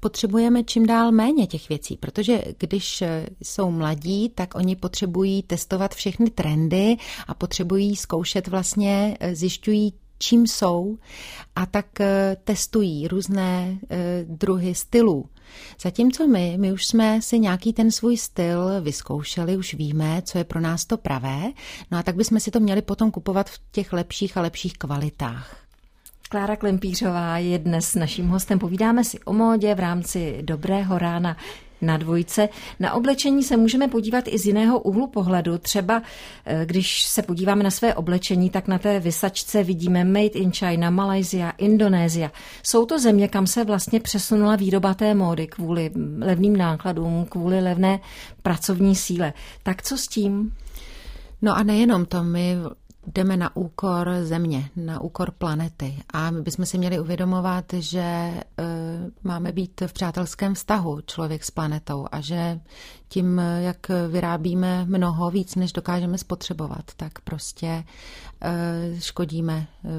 potřebujeme 0.00 0.64
čím 0.64 0.86
dál 0.86 1.12
méně 1.12 1.46
těch 1.46 1.68
věcí, 1.68 1.96
protože 1.96 2.42
když 2.58 3.02
jsou 3.42 3.70
mladí, 3.70 4.28
tak 4.34 4.54
oni 4.54 4.76
potřebují 4.76 5.42
testovat 5.42 5.94
všechny 5.94 6.30
trendy 6.30 6.96
a 7.28 7.34
potřebují 7.34 7.96
zkoušet 7.96 8.48
vlastně, 8.48 9.16
eh, 9.20 9.34
zjišťují, 9.34 9.92
čím 10.18 10.46
jsou 10.46 10.98
a 11.56 11.66
tak 11.66 12.00
eh, 12.00 12.36
testují 12.44 13.08
různé 13.08 13.78
eh, 13.90 14.24
druhy 14.28 14.74
stylů. 14.74 15.24
Zatímco 15.80 16.26
my, 16.26 16.56
my 16.60 16.72
už 16.72 16.86
jsme 16.86 17.22
si 17.22 17.38
nějaký 17.38 17.72
ten 17.72 17.90
svůj 17.90 18.16
styl 18.16 18.80
vyzkoušeli, 18.80 19.56
už 19.56 19.74
víme, 19.74 20.22
co 20.24 20.38
je 20.38 20.44
pro 20.44 20.60
nás 20.60 20.84
to 20.84 20.96
pravé, 20.96 21.52
no 21.90 21.98
a 21.98 22.02
tak 22.02 22.16
bychom 22.16 22.40
si 22.40 22.50
to 22.50 22.60
měli 22.60 22.82
potom 22.82 23.10
kupovat 23.10 23.50
v 23.50 23.60
těch 23.72 23.92
lepších 23.92 24.36
a 24.36 24.40
lepších 24.40 24.74
kvalitách. 24.78 25.65
Klára 26.28 26.56
Klempířová 26.56 27.38
je 27.38 27.58
dnes 27.58 27.94
naším 27.94 28.28
hostem. 28.28 28.58
Povídáme 28.58 29.04
si 29.04 29.20
o 29.20 29.32
módě 29.32 29.74
v 29.74 29.80
rámci 29.80 30.38
Dobrého 30.42 30.98
rána 30.98 31.36
na 31.80 31.96
dvojce. 31.96 32.48
Na 32.80 32.92
oblečení 32.92 33.42
se 33.42 33.56
můžeme 33.56 33.88
podívat 33.88 34.24
i 34.28 34.38
z 34.38 34.46
jiného 34.46 34.80
úhlu 34.80 35.06
pohledu. 35.06 35.58
Třeba 35.58 36.02
eh, 36.46 36.66
když 36.66 37.02
se 37.02 37.22
podíváme 37.22 37.64
na 37.64 37.70
své 37.70 37.94
oblečení, 37.94 38.50
tak 38.50 38.68
na 38.68 38.78
té 38.78 39.00
vysačce 39.00 39.62
vidíme 39.62 40.04
Made 40.04 40.26
in 40.26 40.52
China, 40.52 40.90
Malajsia, 40.90 41.50
Indonésia. 41.50 42.30
Jsou 42.62 42.86
to 42.86 42.98
země, 42.98 43.28
kam 43.28 43.46
se 43.46 43.64
vlastně 43.64 44.00
přesunula 44.00 44.56
výroba 44.56 44.94
té 44.94 45.14
módy 45.14 45.46
kvůli 45.46 45.90
levným 46.18 46.56
nákladům, 46.56 47.26
kvůli 47.28 47.60
levné 47.60 48.00
pracovní 48.42 48.94
síle. 48.94 49.32
Tak 49.62 49.82
co 49.82 49.98
s 49.98 50.08
tím? 50.08 50.52
No 51.42 51.56
a 51.56 51.62
nejenom 51.62 52.04
to, 52.04 52.22
my 52.22 52.56
jdeme 53.06 53.36
na 53.36 53.56
úkor 53.56 54.10
země, 54.22 54.70
na 54.76 55.00
úkor 55.00 55.30
planety. 55.30 55.96
A 56.10 56.30
my 56.30 56.42
bychom 56.42 56.66
si 56.66 56.78
měli 56.78 57.00
uvědomovat, 57.00 57.64
že 57.72 58.32
uh, 58.34 58.64
máme 59.24 59.52
být 59.52 59.80
v 59.86 59.92
přátelském 59.92 60.54
vztahu 60.54 61.00
člověk 61.06 61.44
s 61.44 61.50
planetou 61.50 62.06
a 62.12 62.20
že 62.20 62.60
tím, 63.08 63.40
jak 63.58 63.88
vyrábíme 64.08 64.84
mnoho 64.84 65.30
víc, 65.30 65.54
než 65.54 65.72
dokážeme 65.72 66.18
spotřebovat, 66.18 66.84
tak 66.96 67.20
prostě 67.20 67.84
uh, 68.44 68.98
škodíme, 68.98 69.66
uh, 69.82 69.90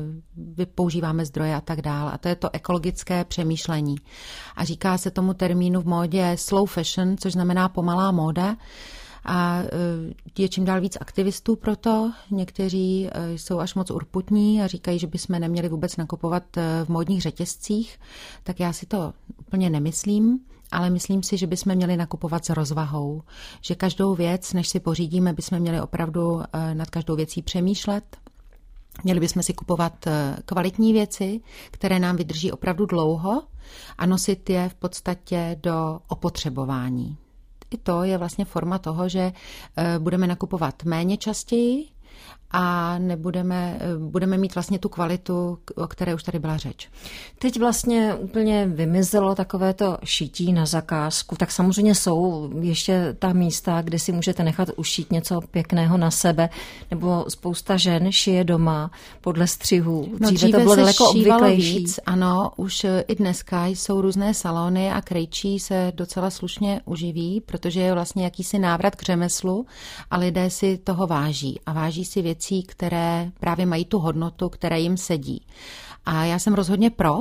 vypoužíváme 0.55 1.25
zdroje 1.25 1.55
a 1.55 1.61
tak 1.61 1.81
dále. 1.81 2.11
A 2.11 2.17
to 2.17 2.27
je 2.27 2.35
to 2.35 2.49
ekologické 2.53 3.23
přemýšlení. 3.23 3.95
A 4.55 4.63
říká 4.63 4.97
se 4.97 5.11
tomu 5.11 5.33
termínu 5.33 5.81
v 5.81 5.85
módě 5.85 6.35
slow 6.35 6.69
fashion, 6.69 7.17
což 7.17 7.33
znamená 7.33 7.69
pomalá 7.69 8.11
móda 8.11 8.55
a 9.27 9.59
e, 9.59 9.67
je 10.41 10.49
čím 10.49 10.65
dál 10.65 10.81
víc 10.81 10.97
aktivistů 11.01 11.55
pro 11.55 11.75
to. 11.75 12.11
Někteří 12.31 13.09
e, 13.11 13.33
jsou 13.37 13.59
až 13.59 13.75
moc 13.75 13.91
urputní 13.91 14.61
a 14.61 14.67
říkají, 14.67 14.99
že 14.99 15.07
bychom 15.07 15.39
neměli 15.39 15.69
vůbec 15.69 15.97
nakupovat 15.97 16.57
e, 16.57 16.85
v 16.85 16.89
módních 16.89 17.21
řetězcích, 17.21 17.99
tak 18.43 18.59
já 18.59 18.73
si 18.73 18.85
to 18.85 19.13
úplně 19.39 19.69
nemyslím. 19.69 20.39
Ale 20.71 20.89
myslím 20.89 21.23
si, 21.23 21.37
že 21.37 21.47
bychom 21.47 21.75
měli 21.75 21.97
nakupovat 21.97 22.45
s 22.45 22.49
rozvahou. 22.49 23.21
Že 23.61 23.75
každou 23.75 24.15
věc, 24.15 24.53
než 24.53 24.67
si 24.69 24.79
pořídíme, 24.79 25.33
bychom 25.33 25.59
měli 25.59 25.81
opravdu 25.81 26.41
nad 26.73 26.89
každou 26.89 27.15
věcí 27.15 27.41
přemýšlet, 27.41 28.17
Měli 29.03 29.19
bychom 29.19 29.43
si 29.43 29.53
kupovat 29.53 30.05
kvalitní 30.45 30.93
věci, 30.93 31.41
které 31.71 31.99
nám 31.99 32.15
vydrží 32.15 32.51
opravdu 32.51 32.85
dlouho 32.85 33.43
a 33.97 34.05
nosit 34.05 34.49
je 34.49 34.69
v 34.69 34.73
podstatě 34.73 35.59
do 35.63 35.99
opotřebování. 36.07 37.17
I 37.71 37.77
to 37.77 38.03
je 38.03 38.17
vlastně 38.17 38.45
forma 38.45 38.77
toho, 38.77 39.09
že 39.09 39.31
eh, 39.77 39.99
budeme 39.99 40.27
nakupovat 40.27 40.83
méně 40.83 41.17
častěji, 41.17 41.87
a 42.51 42.97
nebudeme, 42.97 43.79
budeme 43.97 44.37
mít 44.37 44.55
vlastně 44.55 44.79
tu 44.79 44.89
kvalitu, 44.89 45.59
o 45.75 45.87
které 45.87 46.15
už 46.15 46.23
tady 46.23 46.39
byla 46.39 46.57
řeč. 46.57 46.89
Teď 47.39 47.59
vlastně 47.59 48.15
úplně 48.15 48.67
vymizelo 48.67 49.35
takové 49.35 49.73
to 49.73 49.97
šití 50.03 50.53
na 50.53 50.65
zakázku, 50.65 51.35
tak 51.35 51.51
samozřejmě 51.51 51.95
jsou 51.95 52.49
ještě 52.59 53.15
ta 53.19 53.33
místa, 53.33 53.81
kde 53.81 53.99
si 53.99 54.11
můžete 54.11 54.43
nechat 54.43 54.69
ušít 54.75 55.11
něco 55.11 55.41
pěkného 55.51 55.97
na 55.97 56.11
sebe, 56.11 56.49
nebo 56.91 57.25
spousta 57.27 57.77
žen 57.77 58.11
šije 58.11 58.43
doma 58.43 58.91
podle 59.21 59.47
střihu. 59.47 60.01
Dříve, 60.01 60.17
no, 60.19 60.31
dříve 60.31 60.57
to 60.57 60.63
bylo 60.63 60.75
daleko 60.75 61.09
obvyklejší. 61.09 61.77
Víc, 61.77 61.99
ano, 62.05 62.51
už 62.55 62.85
i 63.07 63.15
dneska 63.15 63.65
jsou 63.65 64.01
různé 64.01 64.33
salony 64.33 64.91
a 64.91 65.01
krejčí 65.01 65.59
se 65.59 65.91
docela 65.95 66.29
slušně 66.29 66.81
uživí, 66.85 67.41
protože 67.45 67.81
je 67.81 67.93
vlastně 67.93 68.23
jakýsi 68.23 68.59
návrat 68.59 68.95
k 68.95 69.03
řemeslu 69.03 69.65
a 70.11 70.17
lidé 70.17 70.49
si 70.49 70.77
toho 70.77 71.07
váží 71.07 71.59
a 71.65 71.73
váží 71.73 72.05
si 72.05 72.21
věci 72.21 72.36
věcí, 72.37 72.63
které 72.63 73.31
právě 73.39 73.65
mají 73.65 73.85
tu 73.85 73.99
hodnotu, 73.99 74.49
které 74.49 74.79
jim 74.79 74.97
sedí. 74.97 75.41
A 76.05 76.23
já 76.23 76.39
jsem 76.39 76.53
rozhodně 76.53 76.89
pro, 76.89 77.17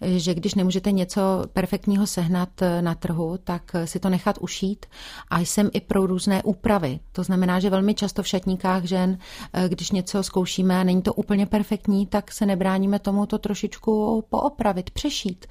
že 0.00 0.34
když 0.34 0.54
nemůžete 0.54 0.92
něco 0.92 1.20
perfektního 1.52 2.06
sehnat 2.06 2.62
eh, 2.62 2.82
na 2.82 2.94
trhu, 2.94 3.38
tak 3.44 3.62
eh, 3.74 3.86
si 3.86 4.00
to 4.00 4.10
nechat 4.10 4.38
ušít. 4.40 4.86
A 5.28 5.40
jsem 5.40 5.70
i 5.72 5.80
pro 5.80 6.06
různé 6.06 6.42
úpravy. 6.42 7.00
To 7.12 7.22
znamená, 7.22 7.60
že 7.60 7.70
velmi 7.70 7.94
často 7.94 8.22
v 8.22 8.28
šatníkách 8.28 8.84
žen, 8.84 9.18
eh, 9.52 9.68
když 9.68 9.90
něco 9.90 10.22
zkoušíme 10.22 10.80
a 10.80 10.84
není 10.84 11.02
to 11.02 11.14
úplně 11.14 11.46
perfektní, 11.46 12.06
tak 12.06 12.32
se 12.32 12.46
nebráníme 12.46 12.98
tomu 12.98 13.26
to 13.26 13.38
trošičku 13.38 14.24
poopravit, 14.28 14.90
přešít. 14.90 15.46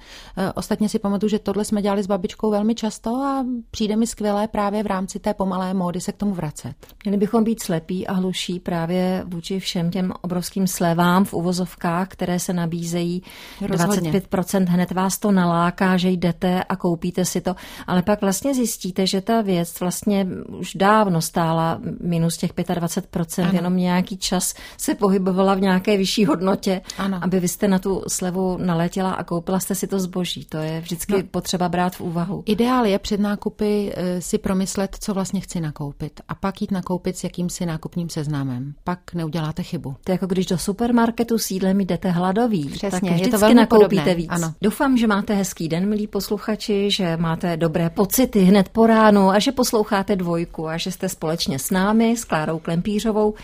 Ostatně 0.54 0.88
si 0.88 0.98
pamatuju, 0.98 1.30
že 1.30 1.38
tohle 1.38 1.64
jsme 1.64 1.82
dělali 1.82 2.02
s 2.02 2.06
babičkou 2.06 2.50
velmi 2.50 2.74
často 2.74 3.10
a 3.10 3.46
přijde 3.70 3.96
mi 3.96 4.06
skvělé 4.06 4.48
právě 4.48 4.82
v 4.82 4.86
rámci 4.86 5.18
té 5.18 5.34
pomalé 5.34 5.74
módy 5.74 6.00
se 6.00 6.12
k 6.12 6.16
tomu 6.16 6.34
vracet. 6.34 6.74
Měli 7.04 7.18
bychom 7.18 7.44
být 7.44 7.62
slepí 7.62 8.06
a 8.06 8.12
hluší 8.12 8.60
právě 8.60 9.24
vůči 9.26 9.60
všem 9.60 9.90
těm 9.90 10.12
obrovským 10.20 10.66
slevám 10.66 11.24
v 11.24 11.34
uvozovkách, 11.34 12.08
které 12.08 12.38
se 12.38 12.52
nabízejí 12.52 13.22
Rozhodně. 13.60 14.10
25 14.10 14.26
hned 14.68 14.92
vás 14.92 15.18
to 15.18 15.32
naláká, 15.32 15.96
že 15.96 16.10
jdete 16.10 16.64
a 16.64 16.76
koupíte 16.76 17.24
si 17.24 17.40
to, 17.40 17.54
ale 17.86 18.02
pak 18.02 18.20
vlastně 18.20 18.54
zjistíte, 18.54 19.06
že 19.06 19.20
ta 19.20 19.42
věc 19.42 19.80
vlastně 19.80 20.26
už 20.58 20.74
dávno 20.74 21.20
stála 21.20 21.80
minus 22.00 22.36
těch 22.36 22.54
25%, 22.54 23.42
ano. 23.42 23.52
jenom 23.52 23.76
nějaký 23.76 24.16
čas 24.16 24.54
se 24.78 24.94
pohybovala 24.94 25.54
v 25.54 25.60
nějaké 25.60 25.96
vyšší 25.96 26.24
hodnotě, 26.24 26.80
ano. 26.98 27.18
aby 27.22 27.40
vy 27.40 27.48
jste 27.48 27.68
na 27.68 27.78
tu 27.78 28.02
slevu 28.08 28.58
naletěla 28.58 29.12
a 29.12 29.24
koupila 29.24 29.60
jste 29.60 29.74
si 29.74 29.86
to 29.86 30.00
zboží. 30.00 30.44
To 30.44 30.56
je 30.56 30.80
vždycky 30.80 31.12
no. 31.12 31.22
potřeba 31.30 31.68
brát 31.68 31.96
v 31.96 32.00
úvahu. 32.00 32.42
Ideál 32.46 32.86
je 32.86 32.98
před 32.98 33.20
nákupy 33.20 33.92
eh, 33.94 34.20
si 34.20 34.38
promyslet, 34.38 34.96
co 35.00 35.14
vlastně 35.14 35.40
chci 35.40 35.60
nakoupit 35.60 36.20
a 36.28 36.34
pak 36.34 36.60
jít 36.60 36.70
nakoupit 36.70 37.16
s 37.16 37.24
jakýmsi 37.24 37.66
nákupním 37.66 38.08
seznámem. 38.08 38.74
Pak 38.84 39.14
neuděláte 39.14 39.62
chybu. 39.62 39.96
To 40.04 40.12
je 40.12 40.14
jako 40.14 40.26
když 40.26 40.46
do 40.46 40.58
supermarketu 40.58 41.38
sídlem 41.38 41.80
jdete 41.80 42.10
hladový. 42.10 42.68
Přesně, 42.68 43.10
tak 43.10 43.20
je 43.20 43.28
to 43.28 43.38
velmi 43.38 43.54
nakoupíte 43.54 44.00
Myslíte 44.04 44.14
víc? 44.14 44.29
Ano. 44.30 44.54
Doufám, 44.62 44.96
že 44.96 45.06
máte 45.06 45.34
hezký 45.34 45.68
den, 45.68 45.88
milí 45.88 46.06
posluchači, 46.06 46.90
že 46.90 47.16
máte 47.16 47.56
dobré 47.56 47.90
pocity 47.90 48.40
hned 48.40 48.68
po 48.68 48.86
ránu 48.86 49.30
a 49.30 49.38
že 49.38 49.52
posloucháte 49.52 50.16
dvojku 50.16 50.68
a 50.68 50.76
že 50.76 50.92
jste 50.92 51.08
společně 51.08 51.58
s 51.58 51.70
námi, 51.70 52.16
s 52.16 52.24
Klárou 52.24 52.58
Klempířovou. 52.58 53.34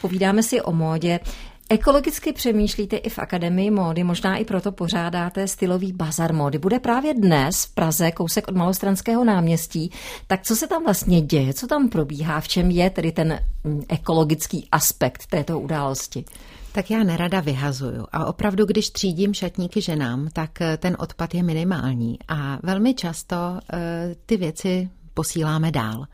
Povídáme 0.00 0.42
si 0.42 0.60
o 0.60 0.72
módě. 0.72 1.20
Ekologicky 1.70 2.32
přemýšlíte 2.32 2.96
i 2.96 3.10
v 3.10 3.18
Akademii 3.18 3.70
módy, 3.70 4.04
možná 4.04 4.36
i 4.36 4.44
proto 4.44 4.72
pořádáte 4.72 5.48
stylový 5.48 5.92
bazar 5.92 6.34
módy. 6.34 6.58
Bude 6.58 6.78
právě 6.78 7.14
dnes 7.14 7.64
v 7.64 7.74
Praze, 7.74 8.10
kousek 8.10 8.48
od 8.48 8.56
Malostranského 8.56 9.24
náměstí. 9.24 9.90
Tak 10.26 10.42
co 10.42 10.56
se 10.56 10.66
tam 10.66 10.84
vlastně 10.84 11.20
děje, 11.20 11.54
co 11.54 11.66
tam 11.66 11.88
probíhá, 11.88 12.40
v 12.40 12.48
čem 12.48 12.70
je 12.70 12.90
tedy 12.90 13.12
ten 13.12 13.40
mm, 13.64 13.82
ekologický 13.88 14.68
aspekt 14.72 15.26
této 15.26 15.60
události? 15.60 16.24
Tak 16.78 16.90
já 16.90 17.04
nerada 17.04 17.40
vyhazuju 17.40 18.06
a 18.12 18.24
opravdu, 18.24 18.66
když 18.66 18.90
třídím 18.90 19.34
šatníky 19.34 19.80
ženám, 19.80 20.28
tak 20.32 20.60
eh, 20.60 20.76
ten 20.76 20.96
odpad 20.98 21.34
je 21.34 21.42
minimální 21.42 22.18
a 22.28 22.58
velmi 22.62 22.94
často 22.94 23.36
uh, 23.36 23.78
ty 24.26 24.36
věci 24.36 24.90
posíláme 25.14 25.70
dál. 25.70 26.06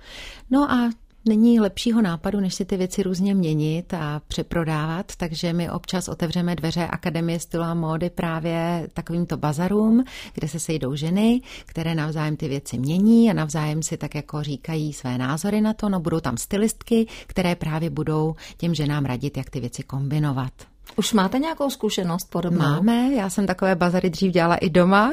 No 0.51 0.71
a 0.71 0.91
není 1.25 1.61
lepšího 1.61 2.03
nápadu, 2.03 2.41
než 2.41 2.55
si 2.55 2.65
ty 2.65 2.77
věci 2.77 3.03
různě 3.03 3.35
měnit 3.35 3.95
a 3.95 4.21
přeprodávat, 4.29 5.13
takže 5.17 5.53
my 5.53 5.71
občas 5.71 6.09
otevřeme 6.09 6.57
dveře 6.57 6.87
Akademie 6.87 7.41
stylu 7.41 7.65
a 7.65 7.75
módy 7.75 8.11
právě 8.11 8.89
takovýmto 8.95 9.37
bazarům, 9.37 10.05
kde 10.35 10.49
se 10.49 10.59
sejdou 10.59 10.95
ženy, 10.95 11.41
které 11.67 11.95
navzájem 11.95 12.37
ty 12.37 12.49
věci 12.49 12.79
mění 12.79 13.31
a 13.31 13.33
navzájem 13.35 13.83
si 13.83 13.97
tak 13.97 14.15
jako 14.15 14.43
říkají 14.43 14.93
své 14.93 15.19
názory 15.19 15.61
na 15.61 15.73
to. 15.73 15.89
No 15.89 16.01
budou 16.01 16.21
tam 16.21 16.37
stylistky, 16.37 17.07
které 17.27 17.55
právě 17.55 17.91
budou 17.91 18.35
těm 18.57 18.75
ženám 18.75 19.05
radit, 19.05 19.37
jak 19.37 19.51
ty 19.51 19.61
věci 19.61 19.83
kombinovat. 19.83 20.53
Už 20.97 21.13
máte 21.13 21.39
nějakou 21.39 21.71
zkušenost 21.71 22.31
podobnou? 22.31 22.59
Máme, 22.59 23.15
já 23.15 23.31
jsem 23.31 23.47
takové 23.47 23.75
bazary 23.75 24.11
dřív 24.11 24.33
dělala 24.33 24.57
i 24.57 24.71
doma, 24.71 25.13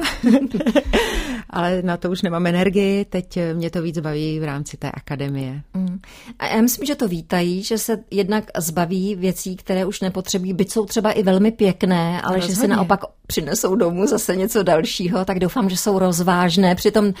ale 1.52 1.82
na 1.82 1.96
to 1.96 2.10
už 2.10 2.22
nemám 2.22 2.46
energii, 2.46 3.04
teď 3.04 3.38
mě 3.54 3.70
to 3.70 3.82
víc 3.82 3.98
baví 3.98 4.40
v 4.40 4.44
rámci 4.44 4.76
té 4.76 4.90
akademie. 4.90 5.62
Mm. 5.74 5.98
A 6.38 6.46
já 6.46 6.62
myslím, 6.62 6.86
že 6.86 6.94
to 6.94 7.08
vítají, 7.08 7.62
že 7.62 7.78
se 7.78 7.98
jednak 8.10 8.44
zbaví 8.58 9.16
věcí, 9.16 9.56
které 9.56 9.84
už 9.86 10.00
nepotřebují, 10.00 10.52
byť 10.52 10.72
jsou 10.72 10.84
třeba 10.84 11.12
i 11.12 11.22
velmi 11.22 11.50
pěkné, 11.52 12.22
ale 12.22 12.36
Rozhodně. 12.36 12.54
že 12.54 12.60
se 12.60 12.68
naopak 12.68 13.00
přinesou 13.26 13.74
domů 13.76 14.06
zase 14.06 14.36
něco 14.36 14.62
dalšího, 14.62 15.24
tak 15.24 15.38
doufám, 15.38 15.70
že 15.70 15.76
jsou 15.76 15.98
rozvážné 15.98 16.74
při 16.74 16.90
tom 16.90 17.12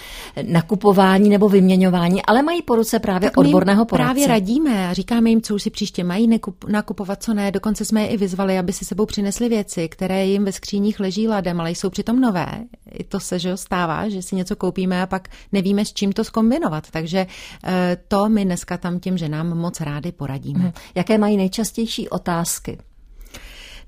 nakupování 0.42 1.30
nebo 1.30 1.48
vyměňování, 1.48 2.22
ale 2.22 2.42
mají 2.42 2.62
po 2.62 2.76
ruce 2.76 2.98
právě 2.98 3.30
tak 3.30 3.36
odborného 3.36 3.84
poradce. 3.84 4.06
právě 4.06 4.26
radíme 4.26 4.88
a 4.88 4.92
říkáme 4.92 5.30
jim, 5.30 5.42
co 5.42 5.54
už 5.54 5.62
si 5.62 5.70
příště 5.70 6.04
mají 6.04 6.40
nakupovat, 6.68 7.22
co 7.22 7.34
ne. 7.34 7.50
Dokonce 7.50 7.84
jsme 7.84 8.02
je 8.02 8.08
i 8.08 8.16
vyzvali, 8.16 8.58
aby 8.58 8.72
si 8.72 8.84
sebou 8.84 9.06
přinesli 9.06 9.48
věci, 9.48 9.88
které 9.88 10.26
jim 10.26 10.44
ve 10.44 10.52
skříních 10.52 11.00
leží 11.00 11.28
ladem, 11.28 11.60
ale 11.60 11.70
jsou 11.70 11.90
přitom 11.90 12.20
nové. 12.20 12.46
I 12.90 13.04
to 13.04 13.20
se 13.20 13.38
že 13.38 13.56
stává, 13.56 14.08
že 14.08 14.21
si 14.22 14.36
něco 14.36 14.56
koupíme 14.56 15.02
a 15.02 15.06
pak 15.06 15.28
nevíme, 15.52 15.84
s 15.84 15.92
čím 15.92 16.12
to 16.12 16.24
skombinovat. 16.24 16.90
Takže 16.90 17.26
eh, 17.64 17.96
to 18.08 18.28
my 18.28 18.44
dneska 18.44 18.78
tam 18.78 19.00
těm 19.00 19.18
ženám 19.18 19.58
moc 19.58 19.80
rádi 19.80 20.12
poradíme. 20.12 20.60
Hmm. 20.60 20.72
Jaké 20.94 21.18
mají 21.18 21.36
nejčastější 21.36 22.08
otázky? 22.08 22.78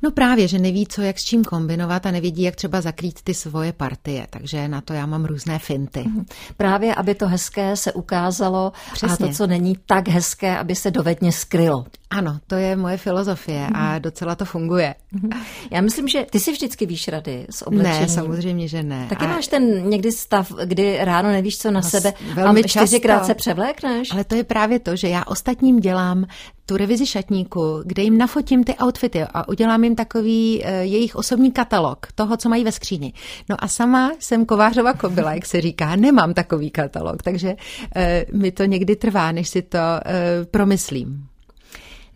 No 0.03 0.11
právě, 0.11 0.49
že 0.49 0.59
neví, 0.59 0.87
co 0.87 1.03
jak 1.03 1.19
s 1.19 1.25
čím 1.25 1.45
kombinovat 1.45 2.07
a 2.07 2.11
nevědí, 2.11 2.43
jak 2.43 2.57
třeba 2.57 2.81
zakrýt 2.81 3.23
ty 3.23 3.35
svoje 3.35 3.73
partie, 3.73 4.27
takže 4.31 4.69
na 4.69 4.81
to 4.81 4.93
já 4.93 5.07
mám 5.07 5.25
různé 5.25 5.59
finty. 5.59 6.05
Mhm. 6.07 6.25
Právě, 6.57 6.95
aby 6.95 7.15
to 7.15 7.29
hezké 7.29 7.77
se 7.77 7.93
ukázalo 7.93 8.73
Přesně. 8.93 9.27
a 9.27 9.29
to, 9.29 9.35
co 9.35 9.47
není 9.47 9.77
tak 9.87 10.09
hezké, 10.09 10.59
aby 10.59 10.75
se 10.75 10.91
dovedně 10.91 11.33
skrylo. 11.33 11.85
Ano, 12.11 12.39
to 12.47 12.55
je 12.55 12.77
moje 12.77 12.97
filozofie 12.97 13.67
a 13.75 13.93
mhm. 13.93 14.03
docela 14.03 14.35
to 14.35 14.45
funguje. 14.45 14.95
Mhm. 15.13 15.31
Já 15.71 15.81
myslím, 15.81 16.09
že 16.09 16.27
ty 16.31 16.41
si 16.41 16.53
vždycky 16.53 16.87
víš 16.87 17.09
rady 17.09 17.47
s 17.51 17.67
oblečením. 17.67 18.01
Ne, 18.01 18.09
samozřejmě, 18.09 18.69
že 18.69 18.83
ne. 18.83 19.07
Taky 19.09 19.25
a... 19.25 19.29
máš 19.29 19.49
ten 19.49 19.89
někdy 19.89 20.13
stav, 20.13 20.53
kdy 20.65 20.99
ráno 21.01 21.31
nevíš, 21.31 21.59
co 21.59 21.71
na 21.71 21.81
no, 21.81 21.91
sebe 21.91 22.13
velmi 22.35 22.65
a 22.65 22.69
čtyřikrát 22.69 23.19
často. 23.19 23.27
se 23.27 23.35
převlékneš. 23.35 24.13
Ale 24.13 24.25
to 24.25 24.35
je 24.35 24.45
právě 24.45 24.79
to, 24.79 24.97
že 24.97 25.09
já 25.09 25.25
ostatním 25.27 25.81
dělám 25.81 26.27
tu 26.67 26.77
revizi 26.77 27.07
šatníku, 27.07 27.83
kde 27.85 28.03
jim 28.03 28.19
nafotím 28.19 28.65
ty 28.65 28.75
outfity 28.85 29.23
a 29.23 29.49
udělám 29.49 29.85
jim 29.85 29.95
takový 29.97 30.63
uh, 30.63 30.69
jejich 30.69 31.17
osobní 31.17 31.53
katalog 31.53 32.07
toho, 32.15 32.37
co 32.37 32.49
mají 32.49 32.65
ve 32.65 32.73
skříni. 32.73 33.13
No 33.49 33.57
a 33.65 33.69
sama 33.69 34.13
jsem 34.19 34.47
kovářova 34.47 34.93
kobila, 34.93 35.35
jak 35.35 35.47
se 35.47 35.61
říká, 35.61 35.97
nemám 35.97 36.35
takový 36.35 36.71
katalog, 36.71 37.23
takže 37.23 37.49
uh, 37.49 38.41
mi 38.41 38.53
to 38.53 38.65
někdy 38.65 38.97
trvá, 38.97 39.33
než 39.33 39.49
si 39.49 39.63
to 39.63 39.79
uh, 39.79 40.47
promyslím. 40.51 41.27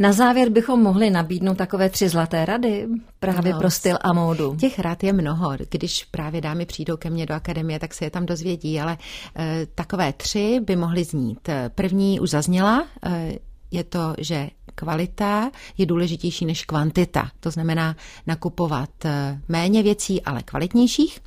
Na 0.01 0.13
závěr 0.13 0.49
bychom 0.49 0.83
mohli 0.83 1.11
nabídnout 1.11 1.57
takové 1.57 1.91
tři 1.91 2.09
zlaté 2.09 2.45
rady 2.45 2.89
právě 3.21 3.53
no, 3.53 3.59
pro 3.59 3.71
styl 3.71 3.97
a 4.01 4.13
módu. 4.13 4.57
Těch 4.57 4.79
rad 4.79 5.05
je 5.05 5.13
mnoho. 5.13 5.57
Když 5.71 6.05
právě 6.05 6.41
dámy 6.41 6.67
přijdou 6.67 6.97
ke 6.97 7.11
mně 7.11 7.27
do 7.27 7.35
akademie, 7.35 7.79
tak 7.79 7.95
se 7.95 8.05
je 8.05 8.11
tam 8.11 8.27
dozvědí, 8.27 8.81
ale 8.81 8.99
e, 9.37 9.67
takové 9.75 10.13
tři 10.13 10.61
by 10.65 10.77
mohly 10.77 11.05
znít. 11.05 11.49
První 11.75 12.21
už 12.21 12.31
zazněla, 12.31 12.87
e, 13.07 13.33
je 13.71 13.85
to, 13.85 14.15
že 14.19 14.51
kvalita 14.75 15.51
je 15.79 15.87
důležitější 15.87 16.45
než 16.47 16.65
kvantita. 16.65 17.31
To 17.41 17.51
znamená 17.51 17.97
nakupovat 18.27 18.91
eh, 19.05 19.41
méně 19.49 19.83
věcí, 19.83 20.23
ale 20.23 20.43
kvalitnějších. 20.43 21.21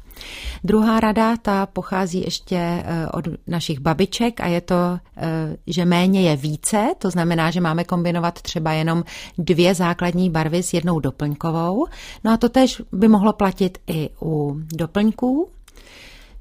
Druhá 0.64 1.00
rada, 1.00 1.38
ta 1.38 1.66
pochází 1.66 2.22
ještě 2.22 2.56
eh, 2.56 3.08
od 3.14 3.28
našich 3.48 3.80
babiček 3.80 4.40
a 4.40 4.48
je 4.48 4.62
to, 4.62 5.00
eh, 5.18 5.58
že 5.68 5.86
méně 5.86 6.22
je 6.22 6.36
více, 6.36 6.94
to 6.98 7.10
znamená, 7.10 7.52
že 7.52 7.62
máme 7.62 7.84
kombinovat 7.84 8.42
třeba 8.42 8.72
jenom 8.72 9.04
dvě 9.38 9.76
základní 9.76 10.30
barvy 10.30 10.64
s 10.64 10.74
jednou 10.74 11.00
doplňkovou. 11.00 11.86
No 12.24 12.32
a 12.32 12.38
to 12.38 12.50
tež 12.50 12.82
by 12.92 13.08
mohlo 13.08 13.34
platit 13.34 13.78
i 13.88 14.10
u 14.22 14.62
doplňků, 14.76 15.50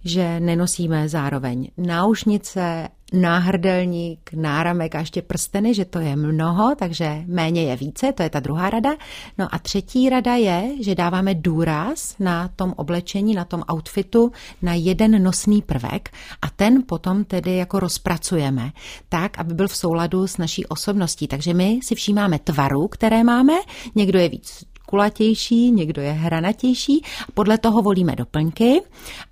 že 0.04 0.40
nenosíme 0.40 1.08
zároveň 1.08 1.70
náušnice, 1.76 2.88
náhrdelník, 3.12 4.30
náramek 4.32 4.94
a 4.94 5.00
ještě 5.00 5.22
prsteny, 5.22 5.74
že 5.74 5.84
to 5.84 5.98
je 5.98 6.16
mnoho, 6.16 6.74
takže 6.78 7.22
méně 7.26 7.62
je 7.62 7.76
více, 7.76 8.12
to 8.12 8.22
je 8.22 8.30
ta 8.30 8.40
druhá 8.40 8.70
rada. 8.70 8.90
No 9.38 9.54
a 9.54 9.58
třetí 9.58 10.08
rada 10.08 10.34
je, 10.34 10.70
že 10.80 10.94
dáváme 10.94 11.34
důraz 11.34 12.14
na 12.18 12.48
tom 12.48 12.74
oblečení, 12.76 13.34
na 13.34 13.44
tom 13.44 13.62
outfitu, 13.72 14.32
na 14.62 14.74
jeden 14.74 15.22
nosný 15.22 15.62
prvek 15.62 16.10
a 16.42 16.50
ten 16.50 16.82
potom 16.86 17.24
tedy 17.24 17.56
jako 17.56 17.80
rozpracujeme 17.80 18.72
tak, 19.08 19.38
aby 19.38 19.54
byl 19.54 19.68
v 19.68 19.76
souladu 19.76 20.26
s 20.26 20.36
naší 20.36 20.66
osobností. 20.66 21.28
Takže 21.28 21.54
my 21.54 21.80
si 21.82 21.94
všímáme 21.94 22.38
tvaru, 22.38 22.88
které 22.88 23.24
máme, 23.24 23.54
někdo 23.94 24.18
je 24.18 24.28
víc 24.28 24.69
kulatější, 24.90 25.70
někdo 25.70 26.02
je 26.02 26.12
hranatější. 26.12 27.04
Podle 27.34 27.58
toho 27.58 27.82
volíme 27.82 28.16
doplňky 28.16 28.82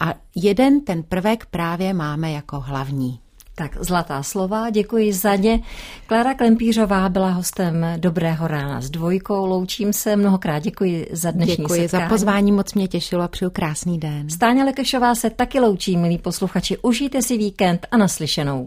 a 0.01 0.15
jeden 0.35 0.81
ten 0.81 1.03
prvek 1.03 1.47
právě 1.47 1.95
máme 1.95 2.33
jako 2.33 2.61
hlavní. 2.61 3.19
Tak 3.55 3.77
zlatá 3.85 4.23
slova, 4.23 4.71
děkuji 4.71 5.13
za 5.13 5.35
ně. 5.37 5.61
Klára 6.07 6.35
Klempířová 6.35 7.09
byla 7.09 7.31
hostem 7.31 7.87
Dobrého 7.97 8.49
rána 8.49 8.81
s 8.81 8.91
dvojkou. 8.91 9.47
Loučím 9.47 9.93
se, 9.93 10.17
mnohokrát 10.17 10.59
děkuji 10.59 11.09
za 11.13 11.31
dnešní 11.31 11.57
Děkuji 11.57 11.81
setkání. 11.81 12.05
za 12.05 12.09
pozvání, 12.09 12.53
moc 12.53 12.75
mě 12.75 12.89
těšilo 12.89 13.23
a 13.23 13.29
přeju 13.29 13.51
krásný 13.51 13.99
den. 13.99 14.31
Stáňa 14.31 14.65
Lekešová 14.65 15.15
se 15.15 15.31
taky 15.31 15.61
loučí, 15.61 15.97
milí 15.97 16.19
posluchači. 16.19 16.79
Užijte 16.79 17.23
si 17.23 17.39
víkend 17.39 17.87
a 17.91 17.97
naslyšenou. 17.97 18.67